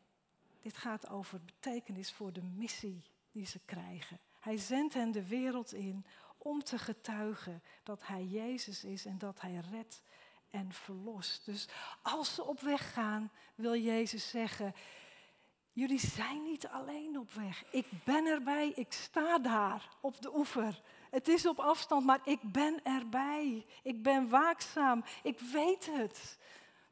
dit 0.60 0.76
gaat 0.76 1.08
over 1.08 1.40
betekenis 1.44 2.12
voor 2.12 2.32
de 2.32 2.42
missie 2.42 3.02
die 3.32 3.46
ze 3.46 3.60
krijgen. 3.64 4.18
Hij 4.40 4.56
zendt 4.56 4.94
hen 4.94 5.10
de 5.10 5.28
wereld 5.28 5.72
in 5.72 6.04
om 6.38 6.62
te 6.62 6.78
getuigen 6.78 7.62
dat 7.82 8.06
Hij 8.06 8.24
Jezus 8.24 8.84
is 8.84 9.04
en 9.04 9.18
dat 9.18 9.40
Hij 9.40 9.62
redt 9.70 10.02
en 10.50 10.72
verlost. 10.72 11.44
Dus 11.44 11.68
als 12.02 12.34
ze 12.34 12.44
op 12.44 12.60
weg 12.60 12.92
gaan, 12.92 13.30
wil 13.54 13.76
Jezus 13.76 14.30
zeggen, 14.30 14.74
jullie 15.72 16.00
zijn 16.00 16.42
niet 16.42 16.66
alleen 16.66 17.18
op 17.18 17.30
weg. 17.32 17.64
Ik 17.70 17.86
ben 18.04 18.26
erbij, 18.26 18.72
ik 18.74 18.92
sta 18.92 19.38
daar 19.38 19.88
op 20.00 20.22
de 20.22 20.36
oever. 20.36 20.82
Het 21.10 21.28
is 21.28 21.46
op 21.46 21.58
afstand, 21.58 22.04
maar 22.04 22.20
ik 22.24 22.52
ben 22.52 22.80
erbij. 22.84 23.66
Ik 23.82 24.02
ben 24.02 24.28
waakzaam. 24.28 25.04
Ik 25.22 25.40
weet 25.40 25.86
het, 25.86 26.38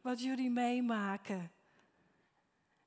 wat 0.00 0.22
jullie 0.22 0.50
meemaken. 0.50 1.50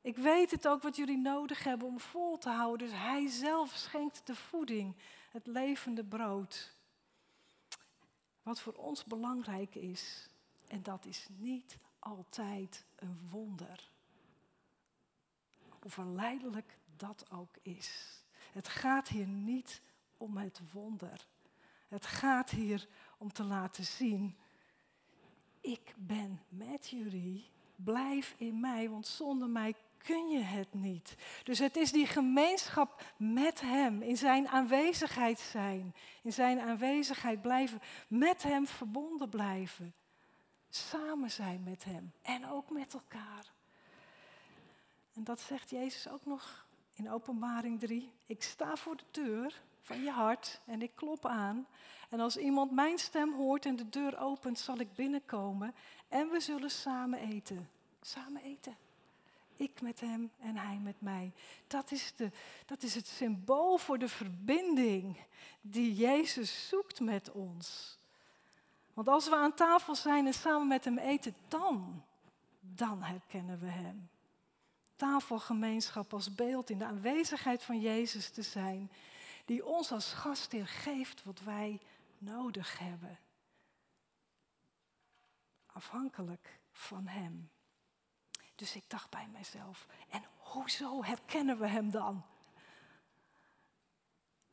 Ik 0.01 0.17
weet 0.17 0.51
het 0.51 0.67
ook 0.67 0.81
wat 0.81 0.95
jullie 0.95 1.17
nodig 1.17 1.63
hebben 1.63 1.87
om 1.87 1.99
vol 1.99 2.37
te 2.37 2.49
houden. 2.49 2.87
Dus 2.87 2.97
Hij 2.97 3.27
zelf 3.27 3.71
schenkt 3.75 4.27
de 4.27 4.35
voeding, 4.35 4.95
het 5.31 5.47
levende 5.47 6.05
brood. 6.05 6.77
Wat 8.43 8.59
voor 8.61 8.73
ons 8.73 9.05
belangrijk 9.05 9.75
is, 9.75 10.28
en 10.69 10.83
dat 10.83 11.05
is 11.05 11.27
niet 11.37 11.77
altijd 11.99 12.85
een 12.95 13.19
wonder. 13.29 13.89
Hoe 15.79 15.91
verleidelijk 15.91 16.77
dat 16.95 17.31
ook 17.31 17.55
is. 17.61 18.19
Het 18.51 18.67
gaat 18.67 19.07
hier 19.07 19.27
niet 19.27 19.81
om 20.17 20.37
het 20.37 20.61
wonder. 20.71 21.27
Het 21.87 22.05
gaat 22.05 22.49
hier 22.49 22.87
om 23.17 23.33
te 23.33 23.43
laten 23.43 23.83
zien, 23.83 24.37
ik 25.61 25.93
ben 25.97 26.41
met 26.49 26.89
jullie, 26.89 27.49
blijf 27.75 28.35
in 28.37 28.59
mij, 28.59 28.89
want 28.89 29.07
zonder 29.07 29.49
mij 29.49 29.75
kun 29.97 30.29
je 30.29 30.39
het 30.39 30.73
niet. 30.73 31.15
Dus 31.43 31.59
het 31.59 31.75
is 31.75 31.91
die 31.91 32.05
gemeenschap 32.05 33.13
met 33.17 33.61
Hem, 33.61 34.01
in 34.01 34.17
Zijn 34.17 34.47
aanwezigheid 34.47 35.39
zijn, 35.39 35.95
in 36.23 36.33
Zijn 36.33 36.59
aanwezigheid 36.59 37.41
blijven, 37.41 37.79
met 38.07 38.43
Hem 38.43 38.67
verbonden 38.67 39.29
blijven, 39.29 39.93
samen 40.69 41.31
zijn 41.31 41.63
met 41.63 41.83
Hem 41.83 42.11
en 42.21 42.49
ook 42.49 42.69
met 42.69 42.93
elkaar. 42.93 43.51
En 45.13 45.23
dat 45.23 45.39
zegt 45.39 45.69
Jezus 45.69 46.07
ook 46.07 46.25
nog 46.25 46.65
in 46.93 47.11
Openbaring 47.11 47.79
3. 47.79 48.11
Ik 48.25 48.43
sta 48.43 48.75
voor 48.75 48.97
de 48.97 49.03
deur 49.11 49.61
van 49.81 50.03
je 50.03 50.11
hart 50.11 50.61
en 50.65 50.81
ik 50.81 50.91
klop 50.95 51.25
aan. 51.25 51.67
En 52.09 52.19
als 52.19 52.37
iemand 52.37 52.71
mijn 52.71 52.97
stem 52.97 53.33
hoort 53.33 53.65
en 53.65 53.75
de 53.75 53.89
deur 53.89 54.19
opent, 54.19 54.59
zal 54.59 54.79
ik 54.79 54.93
binnenkomen 54.93 55.75
en 56.07 56.29
we 56.29 56.39
zullen 56.39 56.71
samen 56.71 57.19
eten. 57.19 57.69
Samen 58.01 58.41
eten. 58.41 58.75
Ik 59.55 59.81
met 59.81 59.99
hem 59.99 60.31
en 60.39 60.57
hij 60.57 60.77
met 60.77 61.01
mij. 61.01 61.31
Dat 61.67 61.91
is, 61.91 62.13
de, 62.15 62.31
dat 62.65 62.83
is 62.83 62.95
het 62.95 63.07
symbool 63.07 63.77
voor 63.77 63.97
de 63.97 64.07
verbinding 64.07 65.17
die 65.61 65.95
Jezus 65.95 66.67
zoekt 66.67 66.99
met 66.99 67.31
ons. 67.31 67.98
Want 68.99 69.11
als 69.11 69.29
we 69.29 69.35
aan 69.35 69.53
tafel 69.53 69.95
zijn 69.95 70.25
en 70.25 70.33
samen 70.33 70.67
met 70.67 70.85
hem 70.85 70.97
eten, 70.97 71.35
dan, 71.47 72.03
dan 72.59 73.03
herkennen 73.03 73.59
we 73.59 73.65
hem. 73.65 74.09
Tafelgemeenschap 74.95 76.13
als 76.13 76.35
beeld 76.35 76.69
in 76.69 76.77
de 76.77 76.85
aanwezigheid 76.85 77.63
van 77.63 77.79
Jezus 77.79 78.29
te 78.29 78.41
zijn, 78.41 78.91
die 79.45 79.65
ons 79.65 79.91
als 79.91 80.13
gastheer 80.13 80.67
geeft 80.67 81.23
wat 81.23 81.39
wij 81.39 81.79
nodig 82.17 82.79
hebben. 82.79 83.19
Afhankelijk 85.65 86.59
van 86.71 87.07
Hem. 87.07 87.49
Dus 88.55 88.75
ik 88.75 88.83
dacht 88.87 89.09
bij 89.09 89.27
mezelf, 89.27 89.85
en 90.09 90.23
hoezo 90.37 91.03
herkennen 91.03 91.59
we 91.59 91.67
Hem 91.67 91.91
dan? 91.91 92.23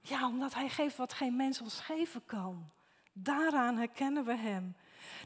Ja, 0.00 0.26
omdat 0.26 0.54
Hij 0.54 0.68
geeft 0.68 0.96
wat 0.96 1.12
geen 1.12 1.36
mens 1.36 1.60
ons 1.60 1.80
geven 1.80 2.24
kan. 2.24 2.70
Daaraan 3.18 3.76
herkennen 3.76 4.24
we 4.24 4.34
Hem. 4.34 4.76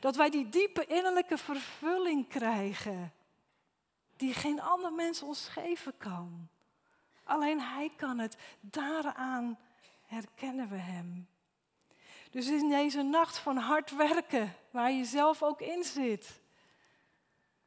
Dat 0.00 0.16
wij 0.16 0.30
die 0.30 0.48
diepe 0.48 0.86
innerlijke 0.86 1.38
vervulling 1.38 2.28
krijgen, 2.28 3.12
die 4.16 4.34
geen 4.34 4.60
ander 4.60 4.92
mens 4.92 5.22
ons 5.22 5.48
geven 5.48 5.96
kan. 5.96 6.48
Alleen 7.24 7.60
Hij 7.60 7.92
kan 7.96 8.18
het. 8.18 8.36
Daaraan 8.60 9.58
herkennen 10.06 10.68
we 10.68 10.76
Hem. 10.76 11.28
Dus 12.30 12.48
in 12.48 12.68
deze 12.68 13.02
nacht 13.02 13.38
van 13.38 13.56
hard 13.56 13.96
werken, 13.96 14.54
waar 14.70 14.90
je 14.90 15.04
zelf 15.04 15.42
ook 15.42 15.60
in 15.60 15.84
zit, 15.84 16.40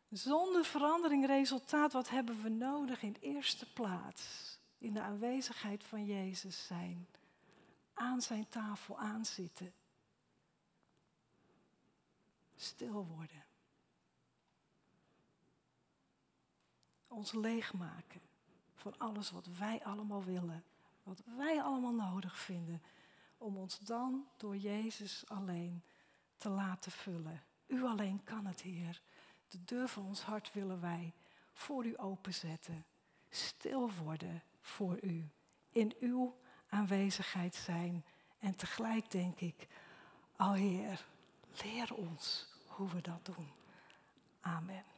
zonder 0.09 0.65
verandering 0.65 1.25
resultaat, 1.25 1.93
wat 1.93 2.09
hebben 2.09 2.41
we 2.41 2.49
nodig 2.49 3.01
in 3.01 3.15
eerste 3.19 3.73
plaats? 3.73 4.51
In 4.77 4.93
de 4.93 5.01
aanwezigheid 5.01 5.83
van 5.83 6.05
Jezus 6.05 6.65
zijn. 6.65 7.07
Aan 7.93 8.21
zijn 8.21 8.49
tafel 8.49 8.99
aanzitten. 8.99 9.73
Stil 12.63 13.05
worden. 13.05 13.45
Ons 17.07 17.31
leegmaken 17.31 18.21
van 18.75 18.97
alles 18.97 19.31
wat 19.31 19.45
wij 19.45 19.83
allemaal 19.83 20.23
willen. 20.23 20.63
Wat 21.03 21.21
wij 21.37 21.61
allemaal 21.61 21.93
nodig 21.93 22.39
vinden. 22.39 22.81
Om 23.37 23.57
ons 23.57 23.79
dan 23.79 24.27
door 24.37 24.57
Jezus 24.57 25.27
alleen 25.27 25.83
te 26.37 26.49
laten 26.49 26.91
vullen. 26.91 27.43
U 27.67 27.83
alleen 27.83 28.23
kan 28.23 28.45
het, 28.45 28.61
Heer. 28.61 29.01
De 29.47 29.63
deur 29.63 29.87
van 29.87 30.05
ons 30.05 30.21
hart 30.21 30.53
willen 30.53 30.81
wij 30.81 31.13
voor 31.53 31.85
u 31.85 31.97
openzetten. 31.97 32.85
Stil 33.29 33.91
worden 33.91 34.43
voor 34.61 34.97
u. 35.01 35.29
In 35.69 35.95
uw 35.99 36.37
aanwezigheid 36.67 37.55
zijn. 37.55 38.05
En 38.39 38.55
tegelijk 38.55 39.11
denk 39.11 39.39
ik, 39.39 39.67
oh 40.37 40.53
Heer, 40.53 41.05
leer 41.63 41.93
ons 41.93 42.52
hoe 42.75 42.89
we 42.89 43.01
dat 43.01 43.25
doen. 43.25 43.47
Amen. 44.41 44.92